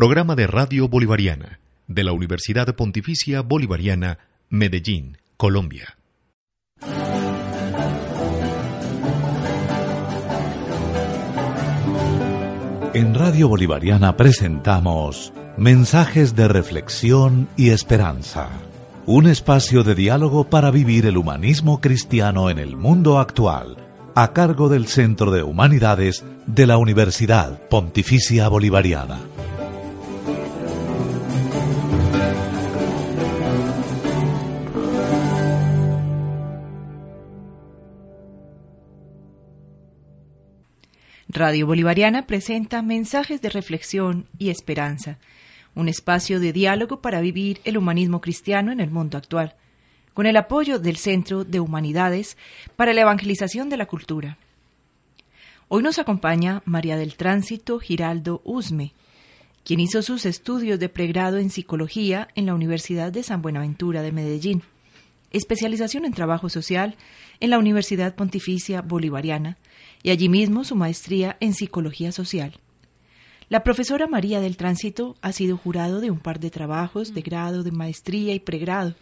[0.00, 4.16] Programa de Radio Bolivariana de la Universidad Pontificia Bolivariana,
[4.48, 5.98] Medellín, Colombia.
[12.94, 18.48] En Radio Bolivariana presentamos Mensajes de Reflexión y Esperanza.
[19.04, 23.76] Un espacio de diálogo para vivir el humanismo cristiano en el mundo actual,
[24.14, 29.18] a cargo del Centro de Humanidades de la Universidad Pontificia Bolivariana.
[41.32, 45.18] Radio Bolivariana presenta mensajes de reflexión y esperanza,
[45.76, 49.54] un espacio de diálogo para vivir el humanismo cristiano en el mundo actual,
[50.12, 52.36] con el apoyo del Centro de Humanidades
[52.74, 54.38] para la Evangelización de la Cultura.
[55.68, 58.92] Hoy nos acompaña María del Tránsito Giraldo Usme,
[59.62, 64.10] quien hizo sus estudios de pregrado en psicología en la Universidad de San Buenaventura de
[64.10, 64.62] Medellín,
[65.30, 66.96] especialización en trabajo social
[67.38, 69.58] en la Universidad Pontificia Bolivariana,
[70.02, 72.58] y allí mismo su maestría en Psicología Social.
[73.48, 77.62] La profesora María del Tránsito ha sido jurado de un par de trabajos de grado,
[77.62, 78.94] de maestría y pregrado.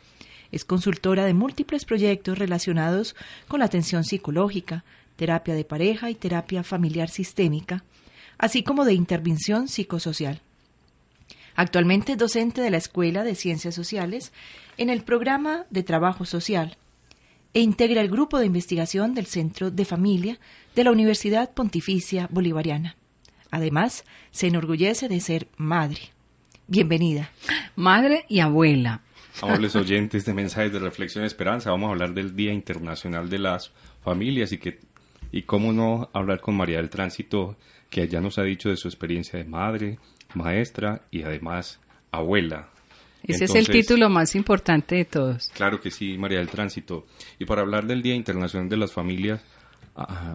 [0.51, 3.15] Es consultora de múltiples proyectos relacionados
[3.47, 4.85] con la atención psicológica,
[5.17, 7.85] terapia de pareja y terapia familiar sistémica,
[8.39, 10.41] así como de intervención psicosocial.
[11.55, 14.33] Actualmente es docente de la Escuela de Ciencias Sociales
[14.79, 16.79] en el programa de Trabajo Social
[17.53, 20.39] e integra el grupo de investigación del Centro de Familia
[20.79, 22.95] de la Universidad Pontificia Bolivariana.
[23.51, 25.99] Además, se enorgullece de ser madre.
[26.69, 27.33] Bienvenida.
[27.75, 29.01] Madre y abuela.
[29.43, 33.41] Amables oyentes de Mensajes de Reflexión y Esperanza, vamos a hablar del Día Internacional de
[33.41, 33.73] las
[34.05, 34.79] Familias y que
[35.33, 37.57] y cómo no hablar con María del Tránsito,
[37.91, 39.99] que ya nos ha dicho de su experiencia de madre,
[40.35, 41.81] maestra y además
[42.13, 42.69] abuela.
[43.25, 45.49] Ese es el título más importante de todos.
[45.49, 47.05] Claro que sí, María del Tránsito.
[47.41, 49.43] Y para hablar del Día Internacional de las Familias,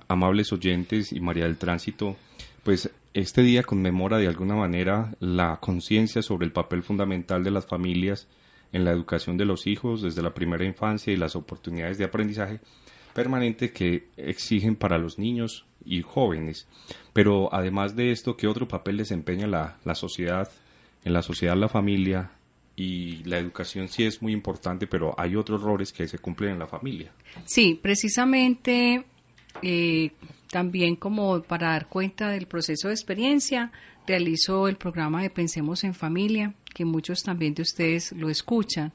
[0.08, 2.16] amables oyentes y María del Tránsito,
[2.64, 7.68] pues este día conmemora de alguna manera la conciencia sobre el papel fundamental de las
[7.68, 8.28] familias
[8.72, 12.60] en la educación de los hijos desde la primera infancia y las oportunidades de aprendizaje
[13.14, 16.68] permanente que exigen para los niños y jóvenes.
[17.14, 20.50] Pero además de esto, ¿qué otro papel desempeña la, la sociedad?
[21.06, 22.32] En la sociedad la familia
[22.76, 26.60] y la educación sí es muy importante, pero hay otros roles que se cumplen en
[26.60, 27.12] la familia.
[27.46, 29.06] Sí, precisamente
[29.62, 30.12] eh,
[30.50, 33.72] también como para dar cuenta del proceso de experiencia,
[34.08, 38.92] realizo el programa de Pensemos en Familia, que muchos también de ustedes lo escuchan.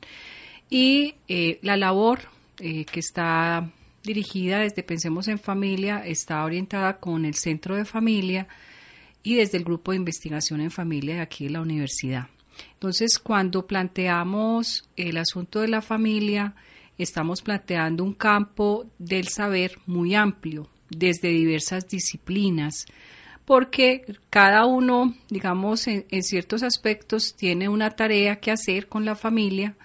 [0.71, 2.21] Y eh, la labor
[2.59, 3.71] eh, que está
[4.03, 8.49] dirigida desde Pensemos en Familia está orientada con el Centro de Familia
[9.23, 12.29] y desde el Grupo de Investigación en Familia de aquí de la universidad.
[12.75, 16.55] Entonces, cuando planteamos el asunto de la familia,
[16.99, 22.87] estamos planteando un campo del saber muy amplio, desde diversas disciplinas,
[23.45, 29.77] porque cada uno, digamos, en, ciertos aspectos tiene una tarea que hacer con la familia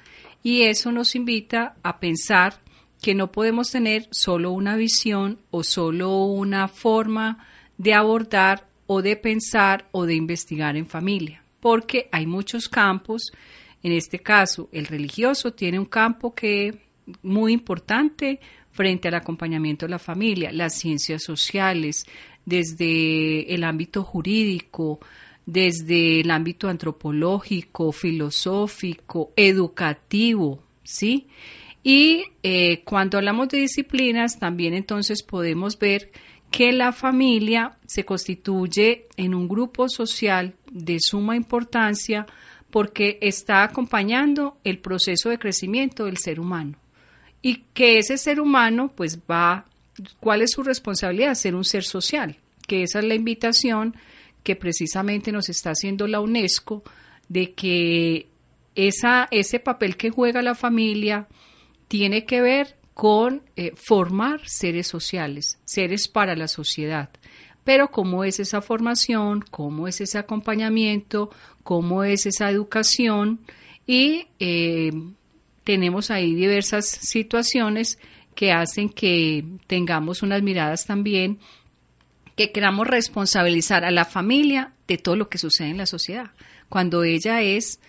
[0.41, 2.59] y eso nos invita a pensar
[3.01, 7.45] que no podemos tener solo una visión o solo una forma
[7.77, 13.31] de abordar o de pensar o de investigar en familia porque hay muchos campos.
[13.81, 16.81] En este caso, el religioso tiene un campo que
[17.21, 18.39] muy importante
[18.71, 22.05] frente al acompañamiento de la familia, las ciencias sociales,
[22.45, 24.99] desde el ámbito jurídico,
[25.45, 31.27] desde el ámbito antropológico, filosófico, educativo, ¿sí?
[31.83, 36.11] Y eh, cuando hablamos de disciplinas, también entonces podemos ver
[36.49, 42.25] que la familia se constituye en un grupo social de suma importancia
[42.69, 46.77] porque está acompañando el proceso de crecimiento del ser humano
[47.43, 49.65] y que ese ser humano pues va,
[50.19, 51.35] ¿cuál es su responsabilidad?
[51.35, 53.95] Ser un ser social, que esa es la invitación
[54.41, 56.83] que precisamente nos está haciendo la UNESCO
[57.27, 58.27] de que
[58.75, 61.27] esa, ese papel que juega la familia
[61.89, 67.09] tiene que ver con eh, formar seres sociales, seres para la sociedad.
[67.65, 71.29] Pero cómo es esa formación, cómo es ese acompañamiento,
[71.63, 73.41] cómo es esa educación
[73.85, 74.91] y eh,
[75.63, 77.99] tenemos ahí diversas situaciones
[78.35, 81.39] que hacen que tengamos unas miradas también
[82.35, 86.31] que queramos responsabilizar a la familia de todo lo que sucede en la sociedad,
[86.67, 87.79] cuando ella es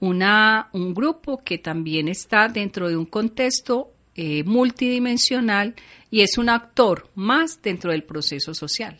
[0.00, 5.74] una, un grupo que también está dentro de un contexto eh, multidimensional
[6.10, 8.98] y es un actor más dentro del proceso social.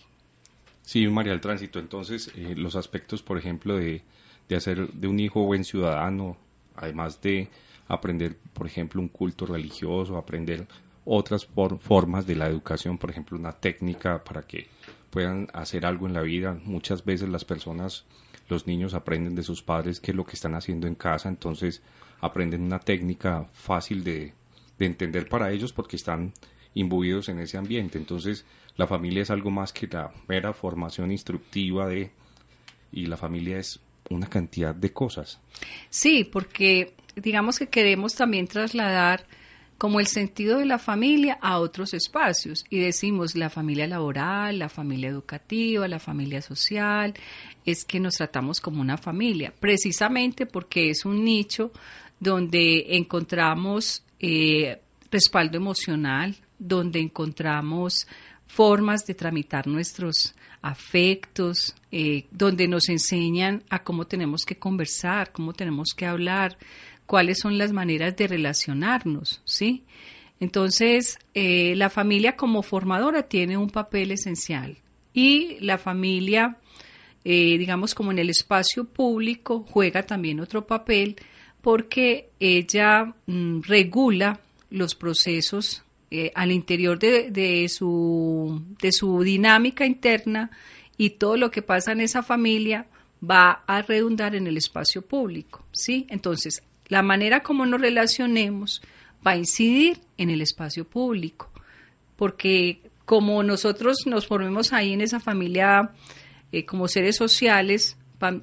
[0.83, 1.79] Sí, María del Tránsito.
[1.79, 4.03] Entonces, eh, los aspectos, por ejemplo, de,
[4.49, 6.37] de hacer de un hijo buen ciudadano,
[6.75, 7.49] además de
[7.89, 10.67] aprender, por ejemplo, un culto religioso, aprender
[11.05, 11.49] otras
[11.81, 14.69] formas de la educación, por ejemplo, una técnica para que
[15.11, 16.61] puedan hacer algo en la vida.
[16.65, 18.05] Muchas veces las personas,
[18.49, 21.83] los niños aprenden de sus padres qué es lo que están haciendo en casa, entonces
[22.21, 24.35] aprenden una técnica fácil de,
[24.79, 26.35] de entender para ellos porque están
[26.75, 27.97] imbuidos en ese ambiente.
[27.97, 28.45] Entonces,
[28.77, 32.13] la familia es algo más que la mera formación instructiva de
[32.93, 33.81] y la familia es
[34.11, 35.41] una cantidad de cosas.
[35.91, 39.27] Sí, porque digamos que queremos también trasladar
[39.79, 42.65] como el sentido de la familia a otros espacios.
[42.69, 47.15] Y decimos la familia laboral, la familia educativa, la familia social,
[47.65, 51.71] es que nos tratamos como una familia, precisamente porque es un nicho
[52.19, 54.81] donde encontramos eh,
[55.13, 58.09] respaldo emocional, donde encontramos
[58.49, 65.53] formas de tramitar nuestros afectos, eh, donde nos enseñan a cómo tenemos que conversar, cómo
[65.53, 66.59] tenemos que hablar,
[67.09, 69.83] cuáles son las maneras de relacionarnos, ¿sí?
[70.41, 74.77] Entonces, eh, la familia como formadora tiene un papel esencial
[75.15, 76.59] y la familia,
[77.25, 81.17] eh, digamos, como en el espacio público, juega también otro papel
[81.63, 89.87] porque ella mm, regula los procesos eh, al interior de, de, su, de su dinámica
[89.87, 90.51] interna
[90.99, 92.87] y todo lo que pasa en esa familia
[93.29, 96.07] va a redundar en el espacio público, ¿sí?
[96.11, 98.83] Entonces, la manera como nos relacionemos
[99.27, 101.51] va a incidir en el espacio público,
[102.17, 105.93] porque como nosotros nos formemos ahí en esa familia
[106.53, 107.97] eh, como seres sociales,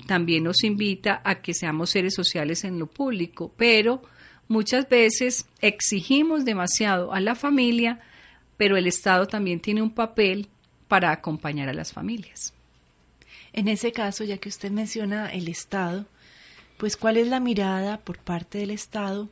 [0.08, 4.02] también nos invita a que seamos seres sociales en lo público, pero
[4.48, 8.00] muchas veces exigimos demasiado a la familia,
[8.58, 10.48] pero el Estado también tiene un papel
[10.88, 12.54] para acompañar a las familias.
[13.54, 16.06] En ese caso, ya que usted menciona el Estado,
[16.78, 19.30] pues cuál es la mirada por parte del Estado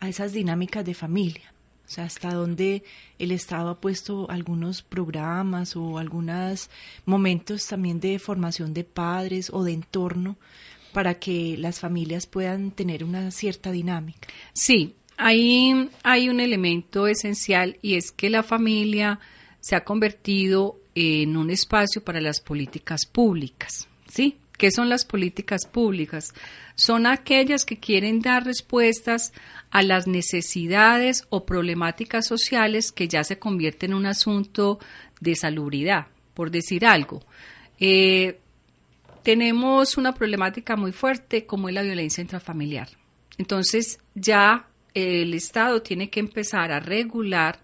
[0.00, 1.52] a esas dinámicas de familia.
[1.86, 2.82] O sea, hasta dónde
[3.18, 6.68] el Estado ha puesto algunos programas o algunos
[7.06, 10.36] momentos también de formación de padres o de entorno
[10.92, 14.28] para que las familias puedan tener una cierta dinámica.
[14.52, 19.18] Sí, ahí hay un elemento esencial y es que la familia
[19.60, 24.36] se ha convertido en un espacio para las políticas públicas, ¿sí?
[24.58, 26.34] ¿Qué son las políticas públicas?
[26.74, 29.32] Son aquellas que quieren dar respuestas
[29.70, 34.80] a las necesidades o problemáticas sociales que ya se convierten en un asunto
[35.20, 37.24] de salubridad, por decir algo.
[37.78, 38.40] Eh,
[39.22, 42.88] tenemos una problemática muy fuerte como es la violencia intrafamiliar.
[43.38, 47.60] Entonces ya el Estado tiene que empezar a regular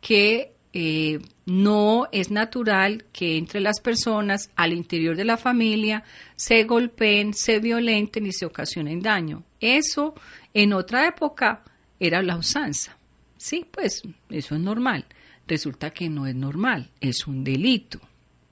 [0.00, 6.04] que eh, no es natural que entre las personas al interior de la familia
[6.36, 9.44] se golpeen, se violenten y se ocasionen daño.
[9.60, 10.14] Eso
[10.54, 11.62] en otra época
[12.00, 12.96] era la usanza.
[13.36, 15.04] Sí, pues eso es normal.
[15.46, 18.00] Resulta que no es normal, es un delito.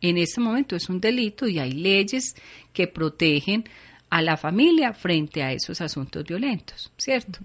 [0.03, 2.35] En este momento es un delito y hay leyes
[2.73, 3.65] que protegen
[4.11, 7.39] a la familia frente a esos asuntos violentos, ¿cierto?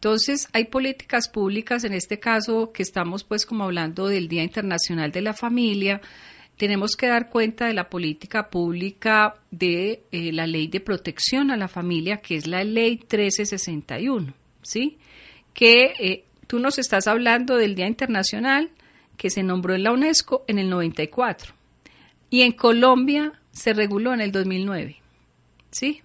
[0.00, 5.12] Entonces, hay políticas públicas, en este caso que estamos pues como hablando del Día Internacional
[5.12, 6.00] de la Familia,
[6.56, 11.58] tenemos que dar cuenta de la política pública de eh, la ley de protección a
[11.58, 14.96] la familia, que es la ley 1361, ¿sí?
[15.52, 18.70] Que eh, tú nos estás hablando del Día Internacional
[19.18, 21.52] que se nombró en la UNESCO en el 94
[22.30, 24.96] y en Colombia se reguló en el 2009,
[25.70, 26.00] ¿sí?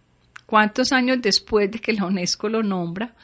[0.45, 3.15] ¿Cuántos años después de que la UNESCO lo nombra?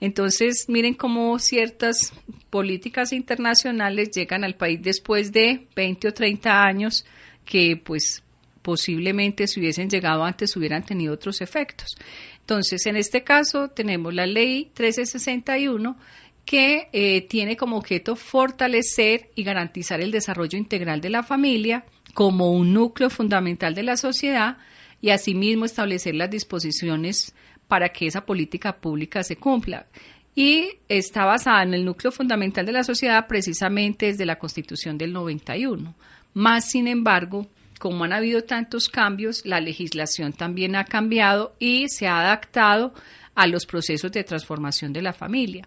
[0.00, 2.12] Entonces, miren cómo ciertas
[2.50, 7.04] políticas internacionales llegan al país después de 20 o 30 años
[7.44, 8.22] que pues
[8.62, 11.96] posiblemente si hubiesen llegado antes hubieran tenido otros efectos.
[12.40, 15.96] Entonces, en este caso tenemos la ley 1361
[16.44, 22.52] que eh, tiene como objeto fortalecer y garantizar el desarrollo integral de la familia como
[22.52, 24.56] un núcleo fundamental de la sociedad
[25.02, 27.34] y asimismo establecer las disposiciones
[27.68, 29.86] para que esa política pública se cumpla.
[30.34, 35.12] Y está basada en el núcleo fundamental de la sociedad precisamente desde la Constitución del
[35.12, 35.94] 91.
[36.34, 37.46] Más sin embargo,
[37.78, 42.94] como han habido tantos cambios, la legislación también ha cambiado y se ha adaptado
[43.34, 45.66] a los procesos de transformación de la familia.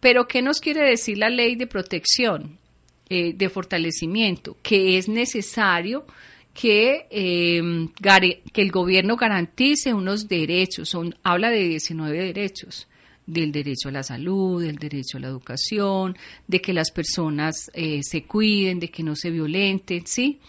[0.00, 2.58] Pero, ¿qué nos quiere decir la ley de protección,
[3.08, 4.56] eh, de fortalecimiento?
[4.62, 6.06] Que es necesario
[6.60, 7.88] que, eh,
[8.52, 12.88] que el gobierno garantice unos derechos, son, habla de 19 derechos,
[13.26, 16.16] del derecho a la salud, del derecho a la educación,
[16.48, 20.40] de que las personas eh, se cuiden, de que no se violenten, ¿sí?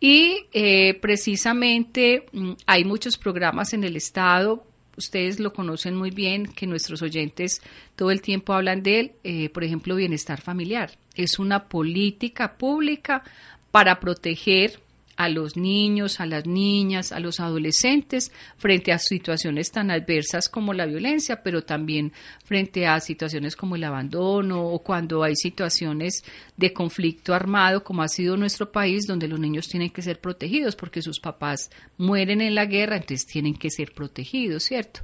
[0.00, 6.46] Y eh, precisamente mm, hay muchos programas en el Estado, ustedes lo conocen muy bien,
[6.46, 7.62] que nuestros oyentes
[7.94, 10.98] todo el tiempo hablan de él, por ejemplo, bienestar familiar.
[11.14, 13.22] Es una política pública
[13.70, 14.80] para proteger
[15.16, 20.74] a los niños, a las niñas, a los adolescentes frente a situaciones tan adversas como
[20.74, 22.12] la violencia, pero también
[22.44, 26.22] frente a situaciones como el abandono o cuando hay situaciones
[26.56, 30.76] de conflicto armado como ha sido nuestro país donde los niños tienen que ser protegidos
[30.76, 35.00] porque sus papás mueren en la guerra, entonces tienen que ser protegidos, ¿cierto?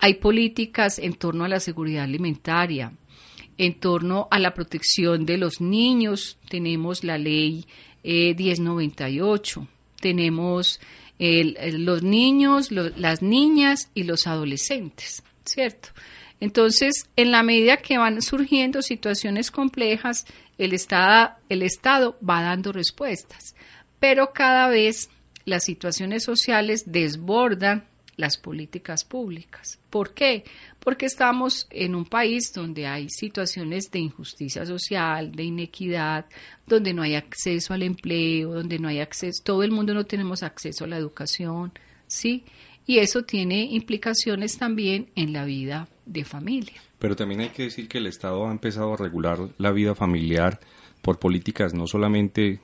[0.00, 2.92] Hay políticas en torno a la seguridad alimentaria,
[3.56, 7.66] en torno a la protección de los niños, tenemos la ley
[8.04, 9.60] 1098.
[9.62, 9.66] Eh,
[10.00, 10.80] Tenemos
[11.18, 15.88] los niños, las niñas y los adolescentes, ¿cierto?
[16.40, 20.26] Entonces, en la medida que van surgiendo situaciones complejas,
[20.58, 23.54] el Estado, el Estado va dando respuestas,
[23.98, 25.08] pero cada vez
[25.46, 29.78] las situaciones sociales desbordan las políticas públicas.
[29.90, 30.44] ¿Por qué?
[30.84, 36.26] Porque estamos en un país donde hay situaciones de injusticia social, de inequidad,
[36.66, 40.42] donde no hay acceso al empleo, donde no hay acceso, todo el mundo no tenemos
[40.42, 41.72] acceso a la educación,
[42.06, 42.44] ¿sí?
[42.86, 46.82] Y eso tiene implicaciones también en la vida de familia.
[46.98, 50.60] Pero también hay que decir que el Estado ha empezado a regular la vida familiar
[51.00, 52.60] por políticas no solamente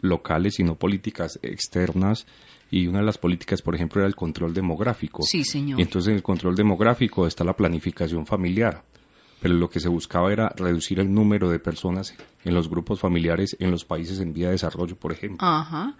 [0.00, 2.26] locales, sino políticas externas
[2.70, 5.22] y una de las políticas, por ejemplo, era el control demográfico.
[5.22, 5.78] Sí, señor.
[5.78, 8.82] Y entonces en el control demográfico está la planificación familiar,
[9.40, 13.56] pero lo que se buscaba era reducir el número de personas en los grupos familiares
[13.60, 15.46] en los países en vía de desarrollo, por ejemplo.
[15.46, 15.96] Ajá.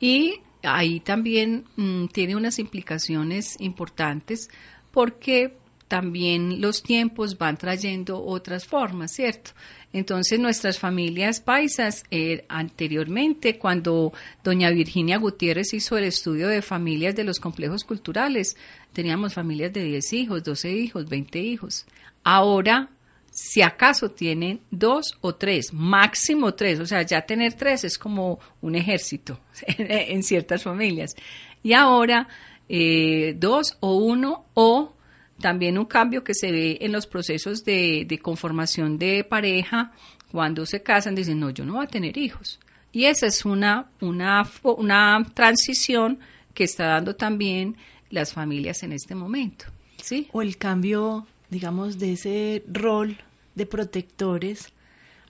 [0.00, 4.48] Y ahí también mm, tiene unas implicaciones importantes
[4.90, 5.56] porque
[5.88, 9.52] también los tiempos van trayendo otras formas, ¿cierto?
[9.92, 14.12] Entonces nuestras familias paisas, eh, anteriormente, cuando
[14.42, 18.56] doña Virginia Gutiérrez hizo el estudio de familias de los complejos culturales,
[18.92, 21.86] teníamos familias de 10 hijos, 12 hijos, 20 hijos.
[22.24, 22.90] Ahora,
[23.30, 28.40] si acaso tienen dos o tres, máximo tres, o sea, ya tener tres es como
[28.62, 29.38] un ejército
[29.78, 31.14] en ciertas familias.
[31.62, 32.28] Y ahora,
[32.68, 34.95] eh, dos o uno o
[35.40, 39.92] también un cambio que se ve en los procesos de, conformación de pareja,
[40.30, 42.58] cuando se casan, dicen, no, yo no voy a tener hijos.
[42.92, 46.18] Y esa es una, una, una transición
[46.54, 47.76] que está dando también
[48.10, 49.66] las familias en este momento.
[50.02, 50.28] ¿sí?
[50.32, 53.18] O el cambio, digamos, de ese rol
[53.54, 54.72] de protectores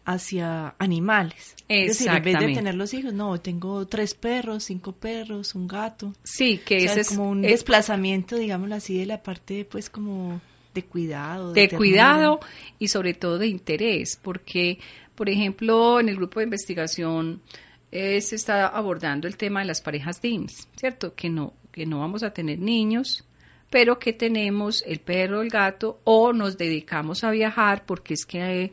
[0.06, 1.56] hacia animales.
[1.68, 5.66] Es decir, en vez de tener los hijos, no, tengo tres perros, cinco perros, un
[5.66, 6.14] gato.
[6.22, 10.40] Sí, que ese es como un desplazamiento, digámoslo así, de la parte, pues, como
[10.72, 11.52] de cuidado.
[11.52, 12.38] De, cuidado
[12.78, 14.78] y sobre todo de interés, porque,
[15.16, 17.42] por ejemplo, en el grupo de investigación
[17.90, 21.14] eh, se está abordando el tema de las parejas DIMS, ¿cierto?
[21.16, 23.24] Que no, que no vamos a tener niños,
[23.70, 28.62] pero que tenemos el perro, el gato, o nos dedicamos a viajar porque es que...
[28.62, 28.70] Eh,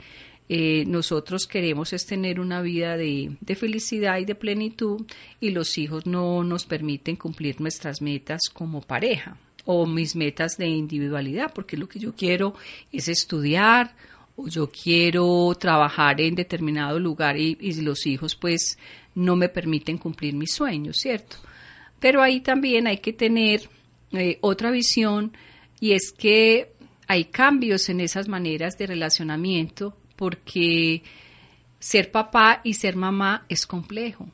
[0.50, 5.06] nosotros queremos es tener una vida de, felicidad y de plenitud
[5.40, 10.68] y los hijos no nos permiten cumplir nuestras metas como pareja o mis metas de
[10.68, 12.56] individualidad, porque lo que yo quiero
[12.92, 13.96] es estudiar
[14.36, 18.78] o yo quiero trabajar en determinado lugar y, los hijos pues
[19.16, 21.38] no me permiten cumplir mis sueños, ¿cierto?
[22.00, 23.70] Pero ahí también hay que tener
[24.12, 25.32] eh, otra visión
[25.80, 26.74] y es que
[27.08, 31.03] hay cambios en esas maneras de relacionamiento porque
[31.80, 34.30] ser papá y ser mamá es complejo.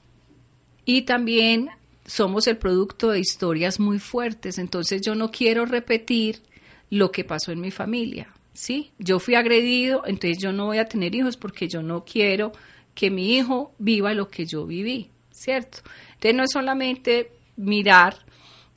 [0.86, 1.69] Y también
[2.05, 6.43] somos el producto de historias muy fuertes, entonces yo no quiero repetir
[6.91, 8.91] lo que pasó en mi familia, ¿sí?
[9.00, 12.51] Yo fui agredido, entonces yo no voy a tener hijos porque yo no quiero
[12.93, 15.79] que mi hijo viva lo que yo viví, ¿cierto?
[16.13, 18.15] Entonces no es solamente mirar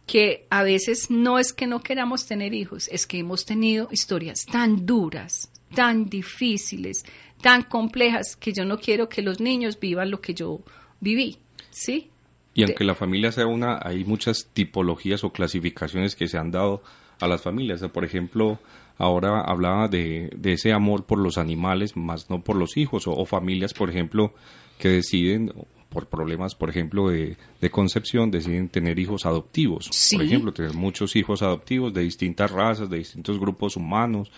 [0.06, 4.46] que a veces no es que no queramos tener hijos, es que hemos tenido historias
[4.50, 7.04] tan duras, tan difíciles,
[7.40, 10.60] tan complejas, que yo no quiero que los niños vivan lo que yo
[11.00, 11.38] viví,
[11.70, 12.10] ¿sí?
[12.54, 16.82] Y aunque la familia sea una, hay muchas tipologías o clasificaciones que se han dado
[17.20, 17.80] a las familias.
[17.92, 18.58] por ejemplo,
[18.98, 23.24] ahora hablaba de, de, ese amor por los animales, más no por los hijos, o,
[23.24, 24.34] familias, por ejemplo,
[24.78, 25.52] que deciden,
[25.88, 29.90] por problemas, por ejemplo, de, de concepción, deciden tener hijos adoptivos.
[30.12, 34.30] Por ejemplo, tener muchos hijos adoptivos de distintas razas, de distintos grupos humanos,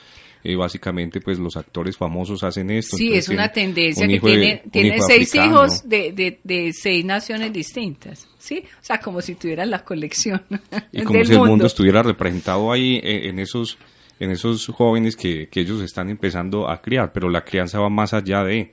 [0.44, 2.98] eh, básicamente pues los actores famosos hacen esto.
[2.98, 8.28] Sí, es una tendencia que tiene, tiene seis hijos de, de, de, seis naciones distintas,
[8.36, 8.62] ¿sí?
[8.78, 10.42] O sea, como si tuvieran la colección.
[10.92, 13.78] Y como si el mundo estuviera representado ahí eh, en esos
[14.20, 18.12] en esos jóvenes que, que ellos están empezando a criar, pero la crianza va más
[18.12, 18.72] allá de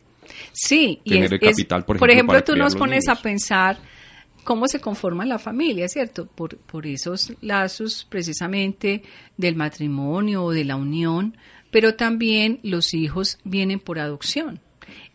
[0.51, 1.99] sí, tener el capital, por ejemplo.
[1.99, 3.77] Por ejemplo, tú nos pones a pensar
[4.43, 6.27] cómo se conforma la familia, ¿cierto?
[6.27, 9.03] Por, por esos lazos precisamente
[9.37, 11.37] del matrimonio o de la unión,
[11.71, 14.59] pero también los hijos vienen por adopción.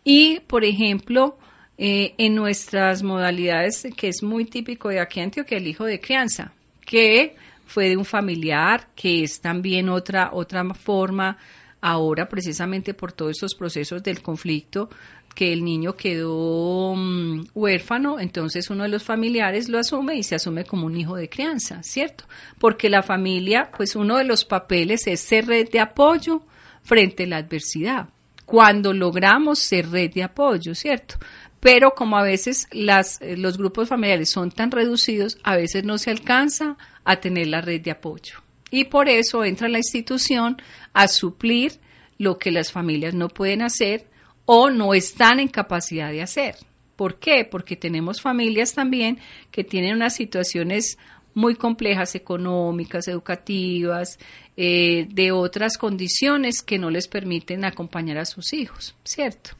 [0.03, 1.39] Y, por ejemplo,
[1.79, 6.01] eh, en nuestras modalidades, que es muy típico de aquí en Antioquia, el hijo de
[6.01, 6.53] crianza,
[6.85, 7.37] que
[7.67, 11.37] fue de un familiar, que es también otra, otra forma
[11.81, 14.89] ahora precisamente por todos estos procesos del conflicto
[15.37, 20.35] que el niño quedó mm, huérfano, entonces uno de los familiares lo asume y se
[20.35, 22.25] asume como un hijo de crianza, ¿cierto?
[22.59, 26.43] Porque la familia, pues uno de los papeles es ser red de apoyo
[26.83, 28.09] frente a la adversidad.
[28.47, 31.17] Cuando logramos ser red de apoyo, ¿cierto?
[31.61, 35.99] Pero como a veces las, eh, los grupos familiares son tan reducidos, a veces no
[35.99, 38.37] se alcanza a tener la red de apoyo.
[38.71, 40.57] Y por eso entra la institución
[40.95, 41.79] a suplir
[42.17, 44.07] lo que las familias no pueden hacer
[44.47, 46.57] o no están en capacidad de hacer.
[46.97, 47.45] ¿Por qué?
[47.45, 49.19] Porque tenemos familias también
[49.51, 50.97] que tienen unas situaciones
[51.35, 54.19] muy complejas económicas, educativas,
[54.57, 59.51] eh, de otras condiciones que no les permiten acompañar a sus hijos, ¿cierto?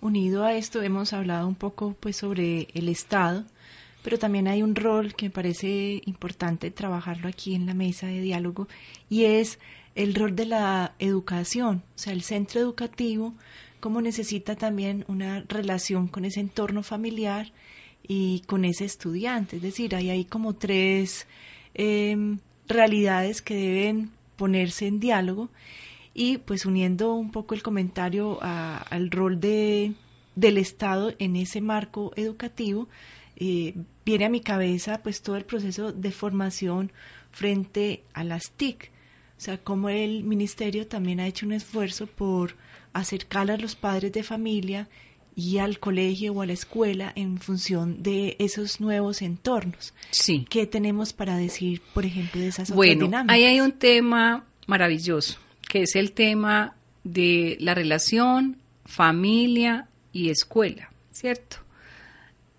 [0.00, 3.44] Unido a esto hemos hablado un poco pues sobre el Estado,
[4.02, 8.22] pero también hay un rol que me parece importante trabajarlo aquí en la mesa de
[8.22, 8.66] diálogo
[9.10, 9.58] y es
[9.94, 13.34] el rol de la educación, o sea, el centro educativo
[13.80, 17.52] cómo necesita también una relación con ese entorno familiar
[18.06, 19.56] y con ese estudiante.
[19.56, 21.26] Es decir, hay ahí como tres
[21.74, 25.50] em, realidades que deben ponerse en diálogo
[26.14, 29.94] y pues uniendo un poco el comentario al rol de,
[30.34, 32.88] del Estado en ese marco educativo,
[33.36, 36.92] eh, viene a mi cabeza pues todo el proceso de formación
[37.30, 38.90] frente a las TIC.
[39.38, 42.56] O sea, cómo el ministerio también ha hecho un esfuerzo por
[42.92, 44.88] acercar a los padres de familia
[45.36, 49.94] y al colegio o a la escuela en función de esos nuevos entornos.
[50.10, 50.46] Sí.
[50.48, 55.38] ¿Qué tenemos para decir, por ejemplo, de esas bueno, otras Ahí hay un tema maravilloso,
[55.68, 61.58] que es el tema de la relación familia y escuela, ¿cierto?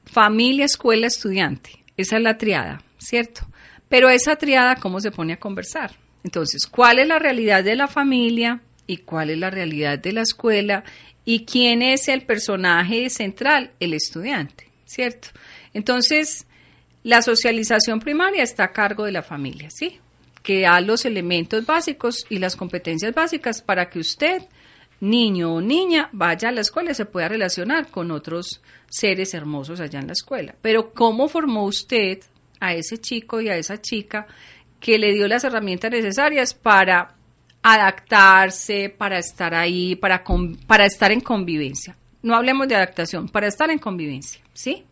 [0.05, 1.83] Familia, escuela, estudiante.
[1.97, 3.41] Esa es la triada, ¿cierto?
[3.89, 5.91] Pero esa triada, ¿cómo se pone a conversar?
[6.23, 8.61] Entonces, ¿cuál es la realidad de la familia?
[8.87, 10.83] Y cuál es la realidad de la escuela
[11.25, 15.29] y quién es el personaje central, el estudiante, ¿cierto?
[15.73, 16.47] Entonces,
[17.03, 19.99] la socialización primaria está a cargo de la familia, ¿sí?
[20.43, 24.43] Que da los elementos básicos y las competencias básicas para que usted,
[24.99, 29.79] niño o niña, vaya a la escuela y se pueda relacionar con otros seres hermosos
[29.79, 30.55] allá en la escuela.
[30.61, 32.19] Pero ¿cómo formó usted
[32.59, 34.27] a ese chico y a esa chica
[34.79, 37.15] que le dio las herramientas necesarias para
[37.63, 40.23] adaptarse, para estar ahí, para,
[40.67, 41.95] para estar en convivencia.
[42.21, 44.83] No hablemos de adaptación, para estar en convivencia, ¿sí?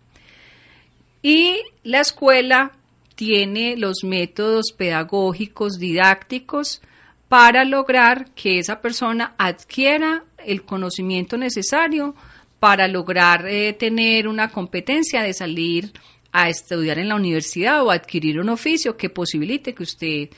[1.22, 2.72] Y la escuela
[3.16, 6.82] tiene los métodos pedagógicos, didácticos,
[7.28, 12.16] para lograr que esa persona adquiera el conocimiento necesario
[12.60, 15.92] para lograr eh, tener una competencia de salir
[16.32, 20.30] a estudiar en la universidad o adquirir un oficio que posibilite que usted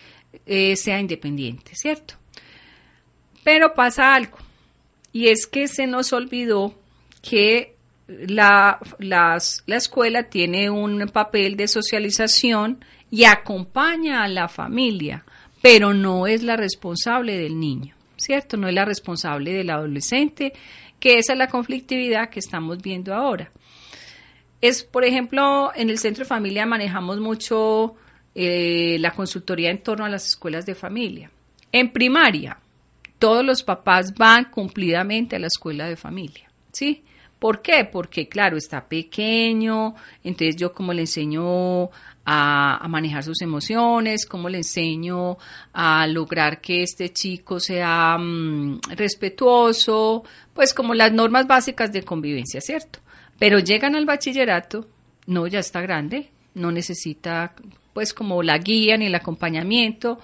[0.46, 2.15] eh, sea independiente, ¿cierto?
[3.43, 4.38] Pero pasa algo,
[5.12, 6.75] y es que se nos olvidó
[7.21, 7.75] que
[8.08, 15.25] la, la escuela tiene un papel de socialización y acompaña a la familia,
[15.62, 18.58] pero no es la responsable del niño, ¿cierto?
[18.58, 20.54] No es la responsable del adolescente,
[20.99, 23.51] que esa es la conflictividad que estamos viendo ahora.
[24.62, 27.95] Es, por ejemplo, en el centro de familia manejamos mucho
[28.36, 31.32] eh, la consultoría en torno a las escuelas de familia.
[31.71, 32.60] En primaria,
[33.22, 37.04] todos los papás van cumplidamente a la escuela de familia, ¿sí?
[37.38, 37.86] ¿Por qué?
[37.86, 41.92] Porque, claro, está pequeño, entonces yo como le enseño
[42.26, 45.38] a, manejar sus emociones, cómo le enseño
[45.72, 50.24] a lograr que este chico sea mm, respetuoso,
[50.56, 53.00] pues como las normas básicas de convivencia, ¿cierto?
[53.38, 54.88] Pero llegan al bachillerato,
[55.28, 57.54] no, ya está grande, no necesita
[57.94, 60.20] pues como la guía ni el acompañamiento,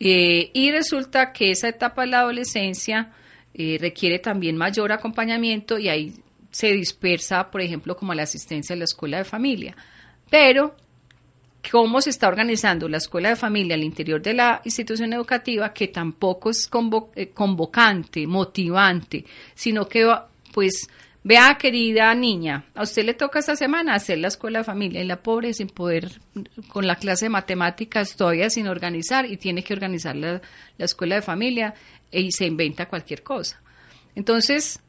[0.00, 3.12] eh, y resulta que esa etapa de la adolescencia
[3.52, 6.14] eh, requiere también mayor acompañamiento y ahí
[6.50, 9.76] se dispersa, por ejemplo, como la asistencia a la escuela de familia.
[10.30, 10.74] Pero,
[11.70, 15.88] ¿cómo se está organizando la escuela de familia al interior de la institución educativa que
[15.88, 16.70] tampoco es
[17.14, 20.10] eh, convocante, motivante, sino que,
[20.52, 20.88] pues,
[21.22, 25.06] Vea, querida niña, a usted le toca esta semana hacer la escuela de familia y
[25.06, 26.18] la pobre sin poder,
[26.68, 30.40] con la clase de matemáticas todavía sin organizar y tiene que organizar la,
[30.78, 31.74] escuela de familia
[32.10, 33.60] y se inventa cualquier cosa.
[34.14, 34.80] Entonces,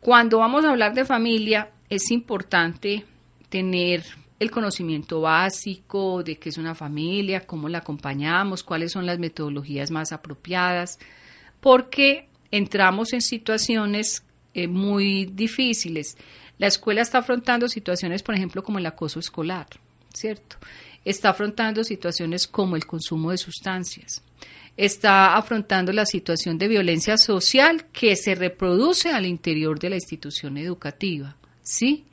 [0.00, 3.04] cuando vamos a hablar de familia, es importante
[3.48, 4.02] tener
[4.40, 9.92] el conocimiento básico de qué es una familia, cómo la acompañamos, cuáles son las metodologías
[9.92, 10.98] más apropiadas,
[11.60, 14.24] porque entramos en situaciones
[14.56, 16.16] eh, muy difíciles.
[16.56, 19.66] La escuela está afrontando situaciones, por ejemplo, como el acoso escolar,
[20.14, 20.56] ¿cierto?
[21.04, 24.22] Está afrontando situaciones como el consumo de sustancias.
[24.74, 30.56] Está afrontando la situación de violencia social que se reproduce al interior de la institución
[30.56, 32.06] educativa, ¿sí?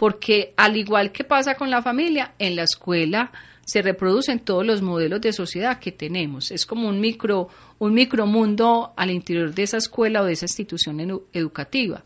[0.00, 3.32] Porque al igual que pasa con la familia, en la escuela
[3.66, 6.50] se reproducen todos los modelos de sociedad que tenemos.
[6.50, 11.20] Es como un micro, un micromundo al interior de esa escuela o de esa institución
[11.34, 12.02] educativa.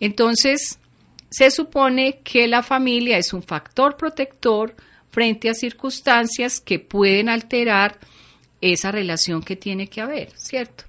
[0.00, 0.78] Entonces,
[1.28, 4.74] se supone que la familia es un factor protector
[5.10, 7.98] frente a circunstancias que pueden alterar
[8.62, 10.84] esa relación que tiene que haber, ¿cierto?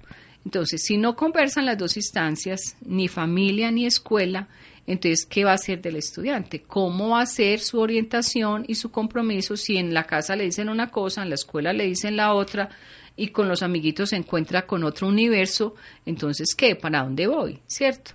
[0.46, 4.48] Entonces, si no conversan las dos instancias, ni familia ni escuela,
[4.90, 6.62] entonces, ¿qué va a hacer del estudiante?
[6.62, 10.68] ¿Cómo va a ser su orientación y su compromiso si en la casa le dicen
[10.68, 12.70] una cosa, en la escuela le dicen la otra
[13.14, 15.76] y con los amiguitos se encuentra con otro universo?
[16.04, 16.74] Entonces, ¿qué?
[16.74, 17.60] ¿Para dónde voy?
[17.68, 18.14] ¿Cierto?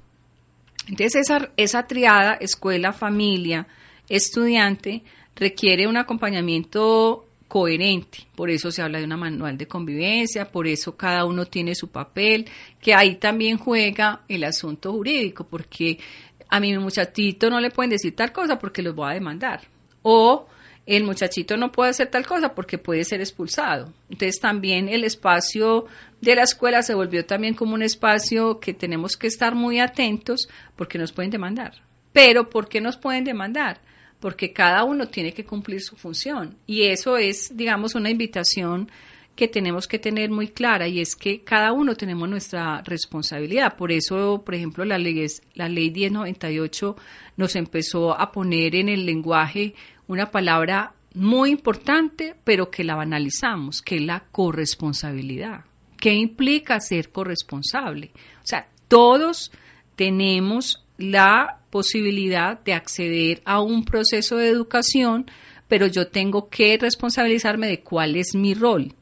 [0.90, 3.68] Entonces, esa, esa triada, escuela, familia,
[4.10, 5.02] estudiante,
[5.34, 8.28] requiere un acompañamiento coherente.
[8.36, 11.90] Por eso se habla de una manual de convivencia, por eso cada uno tiene su
[11.90, 12.48] papel,
[12.82, 16.00] que ahí también juega el asunto jurídico, porque
[16.50, 19.62] a mi muchachito no le pueden decir tal cosa porque los voy a demandar.
[20.02, 20.48] O
[20.86, 23.92] el muchachito no puede hacer tal cosa porque puede ser expulsado.
[24.10, 25.86] Entonces también el espacio
[26.22, 30.48] de la escuela se volvió también como un espacio que tenemos que estar muy atentos
[30.76, 31.74] porque nos pueden demandar.
[32.14, 33.82] Pero ¿por qué nos pueden demandar?
[34.20, 36.56] Porque cada uno tiene que cumplir su función.
[36.66, 38.90] Y eso es, digamos, una invitación
[39.36, 43.76] que tenemos que tener muy clara y es que cada uno tenemos nuestra responsabilidad.
[43.76, 46.96] Por eso, por ejemplo, la ley, la ley 1098
[47.38, 49.76] nos empezó a poner en el lenguaje
[50.08, 55.66] una palabra muy importante, pero que la banalizamos, que es la corresponsabilidad.
[55.98, 58.12] ¿Qué implica ser corresponsable?
[58.44, 59.52] O sea, todos
[59.96, 65.30] tenemos la posibilidad de acceder a un proceso de educación,
[65.68, 68.94] pero yo tengo que responsabilizarme de cuál es mi rol.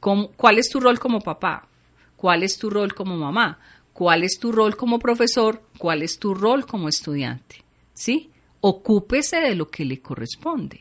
[0.00, 1.68] ¿Cuál es tu rol como papá?
[2.16, 3.58] ¿Cuál es tu rol como mamá?
[3.92, 5.62] ¿Cuál es tu rol como profesor?
[5.78, 7.62] ¿Cuál es tu rol como estudiante?
[7.92, 8.30] ¿Sí?
[8.60, 10.80] Ocúpese de lo que le corresponde.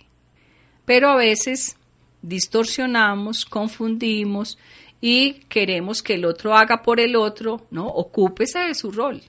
[0.86, 1.77] Pero a veces
[2.21, 4.58] distorsionamos, confundimos
[5.01, 7.88] y queremos que el otro haga por el otro, ¿no?
[7.88, 9.21] Ocúpese de su rol,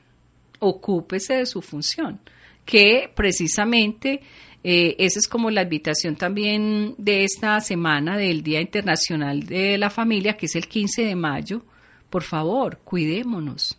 [0.59, 2.21] ocúpese de su función,
[2.65, 4.21] que precisamente
[4.63, 9.89] eh, esa es como la invitación también de esta semana del Día Internacional de la
[9.89, 11.63] Familia, que es el 15 de mayo.
[12.11, 13.79] Por favor, cuidémonos.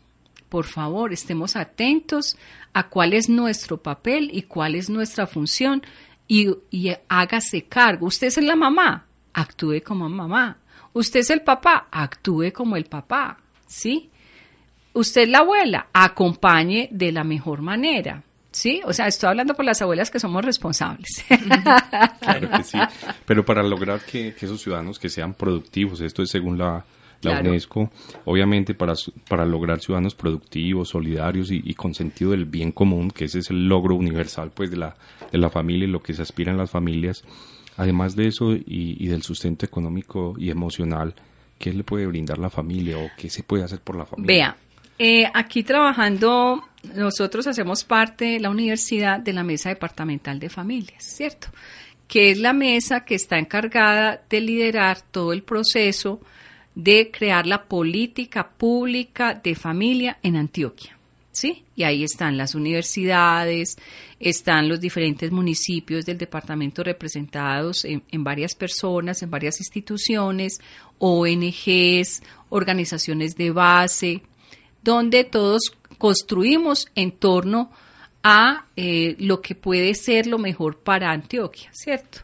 [0.50, 2.36] Por favor, estemos atentos
[2.74, 5.84] a cuál es nuestro papel y cuál es nuestra función
[6.28, 8.08] y, y hágase cargo.
[8.08, 10.58] Usted es la mamá, actúe como mamá.
[10.94, 13.38] Usted es el papá, actúe como el papá.
[13.68, 14.10] ¿Sí?
[14.94, 18.24] Usted es la abuela, acompañe de la mejor manera.
[18.52, 21.24] Sí, o sea, estoy hablando por las abuelas que somos responsables.
[22.20, 22.78] claro que sí,
[23.26, 26.86] pero para lograr que, esos ciudadanos que sean productivos, esto es según la,
[27.24, 27.92] UNESCO,
[28.26, 28.94] obviamente para,
[29.30, 33.68] para lograr ciudadanos productivos, solidarios y, con sentido del bien común, que ese es el
[33.68, 34.96] logro universal pues de la,
[35.32, 37.24] de la familia y lo que se aspiran las familias,
[37.78, 41.14] además de eso y, y del sustento económico y emocional,
[41.60, 44.28] ¿qué le puede brindar la familia o qué se puede hacer por la familia?
[44.28, 44.58] Vea,
[45.04, 51.04] eh, aquí trabajando, nosotros hacemos parte de la universidad de la Mesa Departamental de Familias,
[51.04, 51.48] ¿cierto?
[52.08, 56.22] Que es la mesa que está encargada de liderar todo el proceso
[56.76, 60.96] de crear la política pública de familia en Antioquia.
[61.32, 61.64] ¿Sí?
[61.76, 63.78] Y ahí están las universidades,
[64.20, 70.60] están los diferentes municipios del departamento representados en, en, varias personas, en varias instituciones,
[71.00, 74.22] ONGs, organizaciones de base,
[74.84, 77.72] donde todos construimos en torno
[78.24, 82.20] a eh, lo que puede ser lo mejor para Antioquia, ¿cierto?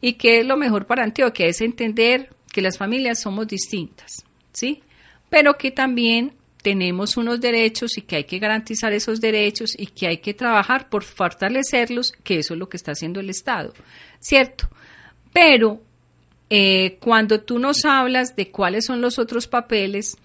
[0.00, 1.46] ¿Y qué es lo mejor para Antioquia?
[1.46, 4.82] Es entender que las familias somos distintas, ¿sí?
[5.28, 10.08] Pero que también tenemos unos derechos y que hay que garantizar esos derechos y que
[10.08, 13.72] hay que trabajar por fortalecerlos, que eso es lo que está haciendo el Estado,
[14.18, 14.68] ¿cierto?
[15.32, 15.80] Pero
[16.50, 20.16] eh, cuando tú nos hablas de cuáles son los otros papeles,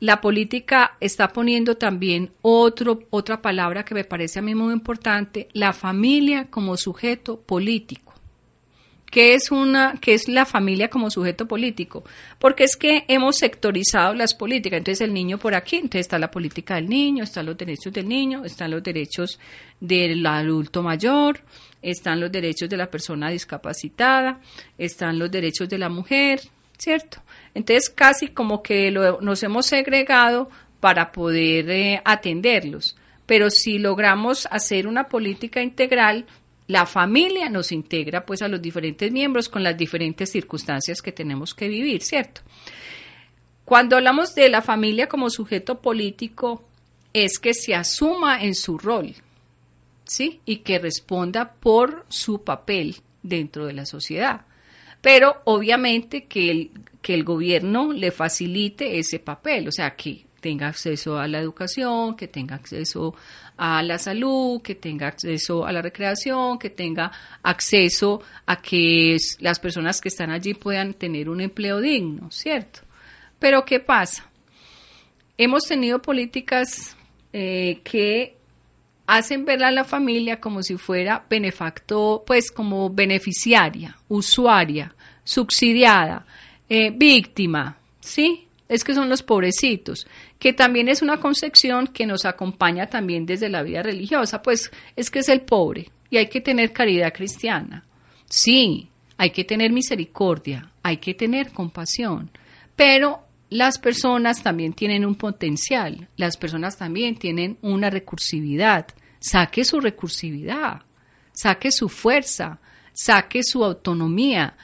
[0.00, 5.48] la política está poniendo también otro, otra palabra que me parece a mí muy importante,
[5.52, 8.06] la familia como sujeto político.
[9.10, 12.04] ¿Qué es una, qué es la familia como sujeto político?
[12.38, 14.78] Porque es que hemos sectorizado las políticas.
[14.78, 18.08] Entonces el niño por aquí, entonces está la política del niño, están los derechos del
[18.08, 19.38] niño, están los derechos
[19.80, 21.40] del adulto mayor,
[21.80, 24.40] están los derechos de la persona discapacitada,
[24.76, 26.40] están los derechos de la mujer,
[26.76, 27.22] ¿cierto?
[27.56, 32.98] Entonces casi como que nos hemos segregado para poder eh, atenderlos.
[33.24, 36.26] Pero si logramos hacer una política integral,
[36.66, 41.54] la familia nos integra pues a los diferentes miembros con las diferentes circunstancias que tenemos
[41.54, 42.42] que vivir, ¿cierto?
[43.64, 46.62] Cuando hablamos de la familia como sujeto político,
[47.14, 49.14] es que se asuma en su rol,
[50.04, 50.42] ¿sí?
[50.44, 54.42] Y que responda por su papel dentro de la sociedad.
[55.00, 56.70] Pero obviamente que el,
[57.06, 62.16] que el gobierno le facilite ese papel, o sea, que tenga acceso a la educación,
[62.16, 63.14] que tenga acceso
[63.56, 67.12] a la salud, que tenga acceso a la recreación, que tenga
[67.44, 72.80] acceso a que las personas que están allí puedan tener un empleo digno, ¿cierto?
[73.38, 74.28] Pero ¿qué pasa?
[75.38, 76.96] Hemos tenido políticas
[77.32, 78.34] eh, que
[79.06, 84.92] hacen ver a la familia como si fuera benefactor, pues como beneficiaria, usuaria,
[85.22, 86.26] subsidiada,
[86.68, 88.46] eh, víctima, ¿sí?
[88.68, 90.06] es que son los pobrecitos,
[90.38, 95.10] que también es una concepción que nos acompaña también desde la vida religiosa, pues es
[95.10, 97.84] que es el pobre y hay que tener caridad cristiana.
[98.28, 102.30] Sí, hay que tener misericordia, hay que tener compasión,
[102.74, 108.88] pero las personas también tienen un potencial, las personas también tienen una recursividad.
[109.20, 110.82] Saque su recursividad,
[111.32, 112.58] saque su fuerza,
[112.92, 114.56] saque su autonomía,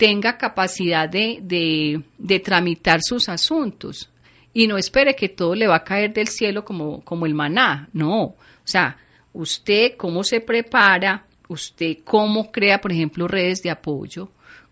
[0.00, 4.08] tenga capacidad de, de, tramitar sus asuntos
[4.54, 7.90] y no espere que todo le va a caer del cielo como, como el maná,
[7.92, 8.22] no.
[8.22, 8.96] O sea,
[9.34, 14.30] usted cómo se prepara, usted cómo crea, por ejemplo, redes de apoyo,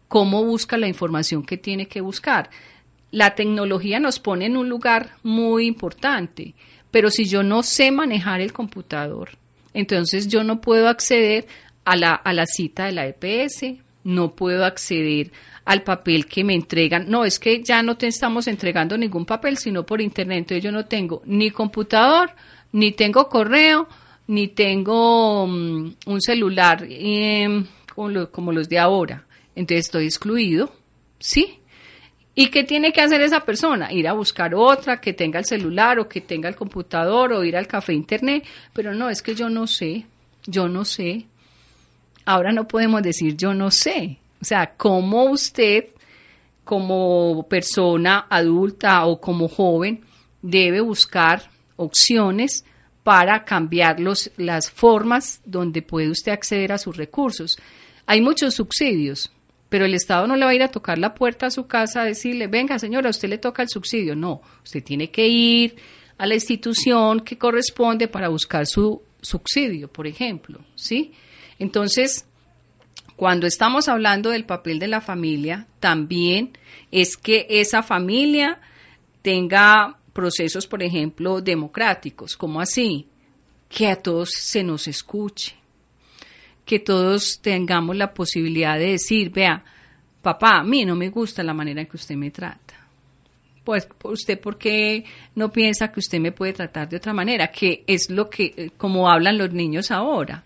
[0.09, 2.49] cómo busca la información que tiene que buscar.
[3.11, 6.55] La tecnología nos pone en un lugar muy importante,
[6.91, 9.33] pero si yo no sé manejar el computador,
[9.75, 11.47] entonces yo no puedo acceder
[11.85, 15.31] a la, a la cita de la EPS, no puedo acceder
[15.67, 17.11] al papel que me entregan.
[17.11, 20.39] No, es que ya no te estamos entregando ningún papel, sino por internet.
[20.39, 22.31] Entonces yo no tengo ni computador,
[22.73, 23.87] ni tengo correo,
[24.27, 29.27] ni tengo mm, un celular em, como, los de ahora.
[29.55, 30.73] Entonces estoy excluido,
[31.19, 31.59] ¿sí?
[32.35, 33.93] ¿Y qué tiene que hacer esa persona?
[33.93, 37.59] Ir a buscar otra que tenga el celular o que tenga el computador o ir
[37.59, 38.47] al café internet.
[38.73, 40.07] Pero no, es que yo no sé,
[40.47, 41.27] yo no sé.
[42.29, 44.19] Ahora no podemos decir yo no sé.
[44.43, 45.87] O sea, ¿cómo usted
[46.63, 50.05] como persona adulta o como joven
[50.43, 52.67] debe buscar opciones
[53.03, 57.57] para cambiar los, las formas donde puede usted acceder a sus recursos?
[58.05, 59.33] Hay muchos subsidios,
[59.71, 62.03] pero el Estado no le va a ir a tocar la puerta a su casa
[62.03, 64.15] a decirle, venga señora, a usted le toca el subsidio.
[64.15, 65.77] No, usted tiene que ir
[66.19, 71.15] a la institución que corresponde para buscar su subsidio, por ejemplo, ¿sí?
[71.59, 72.27] Entonces,
[73.19, 76.53] cuando estamos hablando del papel de la familia, también
[76.93, 78.61] es que esa familia
[79.23, 83.09] tenga procesos, por ejemplo, democráticos, como así,
[83.69, 85.57] que a todos se nos escuche,
[86.65, 89.65] que todos tengamos la posibilidad de decir, vea,
[90.23, 92.75] papá, a mí no me gusta la manera en que usted me trata.
[93.65, 97.49] Pues usted, ¿por qué no piensa que usted me puede tratar de otra manera?
[97.49, 100.45] Que es lo que, eh, como hablan los niños ahora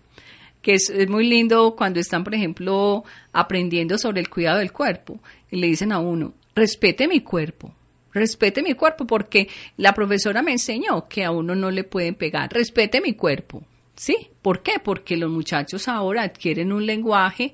[0.63, 5.19] que es, muy lindo cuando están, por ejemplo, aprendiendo sobre el cuidado del cuerpo
[5.51, 7.75] y le dicen a uno, respete mi cuerpo,
[8.13, 12.51] respete mi cuerpo porque la profesora me enseñó que a uno no le pueden pegar,
[12.51, 13.63] respete mi cuerpo.
[13.95, 14.29] ¿Sí?
[14.41, 14.79] ¿Por qué?
[14.83, 17.53] Porque los muchachos ahora adquieren un lenguaje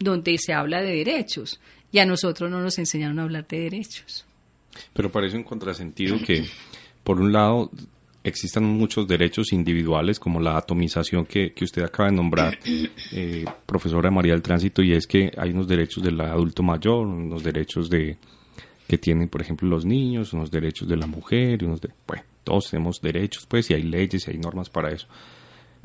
[0.00, 1.60] donde se habla de derechos
[1.92, 4.26] y a nosotros no nos enseñaron a hablar de derechos.
[4.92, 6.44] Pero parece un contrasentido que,
[7.04, 7.70] por un lado,
[8.28, 12.58] existan muchos derechos individuales, como la atomización que, que usted acaba de nombrar,
[13.12, 17.42] eh, profesora María del Tránsito, y es que hay unos derechos del adulto mayor, unos
[17.42, 18.18] derechos de
[18.86, 22.70] que tienen, por ejemplo, los niños, unos derechos de la mujer, unos de, bueno, todos
[22.70, 25.06] tenemos derechos, pues, y hay leyes y hay normas para eso.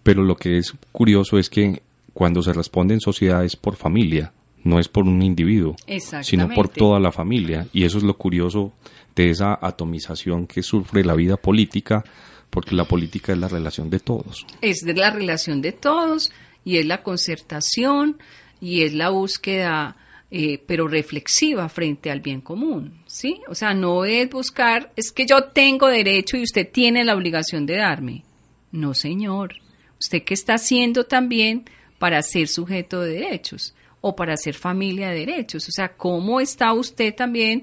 [0.04, 1.82] Pero lo que es curioso es que
[2.14, 5.76] cuando se responde en sociedad es por familia, no es por un individuo,
[6.22, 7.68] sino por toda la familia.
[7.74, 8.74] Y eso es lo curioso
[9.16, 12.04] de esa atomización que sufre la vida política,
[12.52, 14.46] porque la política es la relación de todos.
[14.62, 16.32] Es de la relación de todos
[16.64, 18.20] y es la concertación
[18.60, 19.96] y es la búsqueda,
[20.30, 23.42] eh, pero reflexiva frente al bien común, ¿sí?
[23.48, 27.66] O sea, no es buscar, es que yo tengo derecho y usted tiene la obligación
[27.66, 28.24] de darme.
[28.72, 29.56] No, señor.
[30.00, 31.66] ¿Usted qué está haciendo también
[31.98, 33.74] para ser sujeto de derechos?
[34.02, 35.70] o para ser familia de derechos.
[35.70, 37.62] O sea, cómo está usted también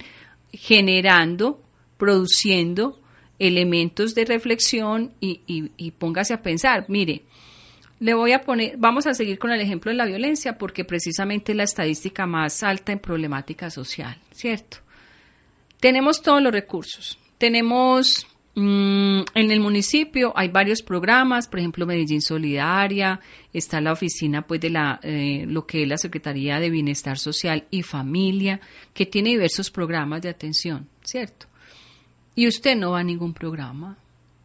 [0.53, 1.61] generando,
[1.99, 3.01] produciendo
[3.39, 7.23] elementos de reflexión y, y póngase a pensar, mire,
[8.01, 11.53] le voy a poner, vamos a seguir con el ejemplo de la violencia porque precisamente
[11.53, 14.79] es la estadística más alta en problemática social, ¿cierto?
[15.81, 17.19] Tenemos todos los recursos.
[17.39, 23.21] Tenemos mm, en el municipio hay varios programas, por ejemplo Medellín Solidaria,
[23.53, 27.67] está la oficina pues de la eh, lo que es la Secretaría de Bienestar Social
[27.71, 28.61] y Familia,
[28.95, 31.48] que tiene diversos programas de atención, ¿cierto?
[32.39, 33.99] Y usted no va a ningún programa.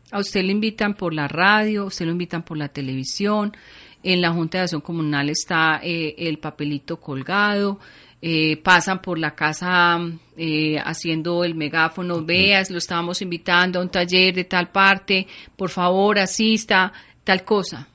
[0.10, 3.56] A usted le invitan por la radio, a usted lo invitan por la televisión.
[4.02, 7.80] En la Junta de Acción Comunal está eh, el papelito colgado.
[8.20, 10.00] Eh, pasan por la casa
[10.36, 15.70] eh, haciendo el megáfono, veas, lo estábamos invitando a un taller de tal parte, por
[15.70, 16.92] favor asista,
[17.24, 17.88] tal cosa.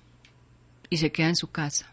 [0.88, 1.90] Y se queda en su casa.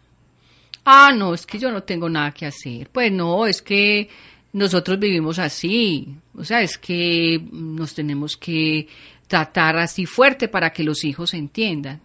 [0.84, 2.88] Ah, no, es que yo no tengo nada que hacer.
[2.92, 4.08] Pues no, es que
[4.56, 6.16] nosotros vivimos así.
[6.34, 8.88] O sea, es que nos tenemos que
[9.28, 12.00] tratar así fuerte para que los hijos entiendan.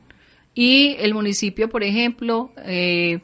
[0.53, 3.21] Y el municipio, por ejemplo, eh,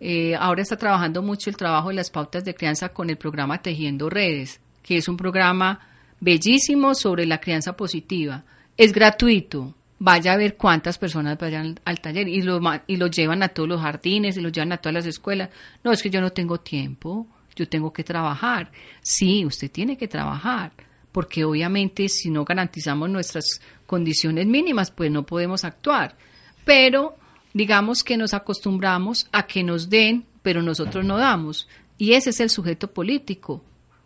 [0.00, 3.62] eh, ahora está trabajando mucho el trabajo de las pautas de crianza con el programa
[3.62, 5.78] Tejiendo Redes, que es un programa
[6.18, 8.42] bellísimo sobre la crianza positiva.
[8.76, 9.76] Es gratuito.
[10.00, 13.68] Vaya a ver cuántas personas vayan al taller y lo, y lo llevan a todos
[13.68, 15.50] los jardines y lo llevan a todas las escuelas.
[15.84, 18.70] No, es que yo no tengo tiempo, yo tengo que trabajar.
[19.02, 20.72] Sí, usted tiene que trabajar
[21.14, 26.16] porque obviamente si no garantizamos nuestras condiciones mínimas, pues no podemos actuar.
[26.64, 27.16] Pero
[27.52, 31.68] digamos que nos acostumbramos a que nos den, pero nosotros no damos.
[31.98, 33.62] Y ese es el sujeto político.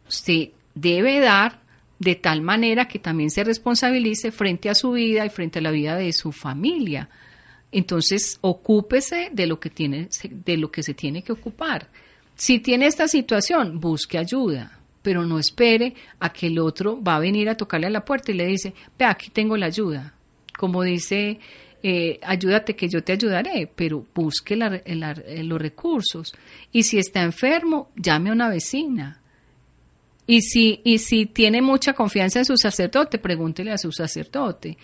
[0.06, 1.62] Usted debe dar
[1.98, 5.70] de tal manera que también se responsabilice frente a su vida y frente a la
[5.70, 7.08] vida de su familia.
[7.72, 11.88] Entonces, ocúpese de lo que tiene, de lo que se tiene que ocupar.
[12.38, 17.20] Si tiene esta situación, busque ayuda pero no espere a que el otro va a
[17.20, 20.12] venir a tocarle a la puerta y le dice, ve, aquí tengo la ayuda.
[20.54, 21.38] Como dice,
[21.82, 26.34] eh, ayúdate que yo te ayudaré, pero busque los recursos.
[26.72, 29.20] Y si está enfermo, llame a una vecina.
[30.26, 34.76] Y si, y si tiene mucha confianza en su sacerdote, pregúntele a su sacerdote.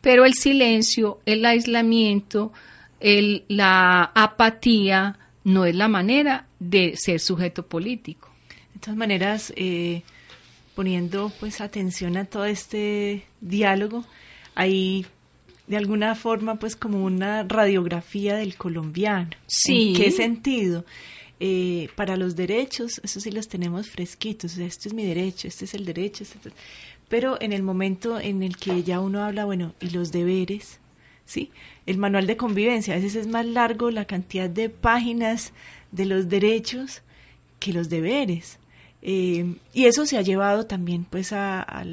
[0.00, 2.52] Pero el silencio, el aislamiento,
[3.00, 8.28] la apatía no es la manera de ser sujeto político.
[8.74, 10.02] De todas maneras, eh,
[10.74, 14.04] poniendo pues atención a todo este diálogo,
[14.54, 15.06] hay
[15.66, 19.30] de alguna forma pues como una radiografía del colombiano.
[19.46, 19.88] Sí.
[19.88, 20.84] ¿En qué sentido?
[21.40, 25.74] Eh, para los derechos, eso sí los tenemos fresquitos, este es mi derecho, este es
[25.74, 26.38] el derecho, este
[27.08, 30.78] pero en el momento en el que ya uno habla, bueno, y los deberes,
[31.26, 31.50] ¿sí?
[31.84, 35.52] El manual de convivencia, a veces es más largo la cantidad de páginas
[35.92, 37.02] de los derechos
[37.60, 38.58] que los deberes.
[39.02, 41.84] Eh, y eso se ha llevado también pues a, a,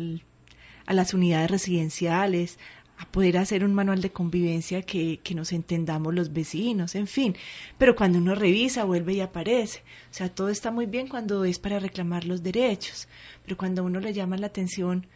[0.93, 2.57] las unidades residenciales,
[2.97, 7.35] a poder hacer un manual de convivencia que, que, nos entendamos los vecinos, en fin.
[7.77, 9.83] Pero cuando uno revisa, vuelve y aparece.
[10.11, 13.07] O sea, todo está muy bien cuando es para reclamar los derechos,
[13.43, 15.07] pero cuando uno le llama la atención,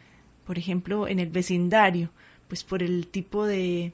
[0.46, 2.10] por ejemplo, en el vecindario,
[2.48, 3.92] pues por el tipo de...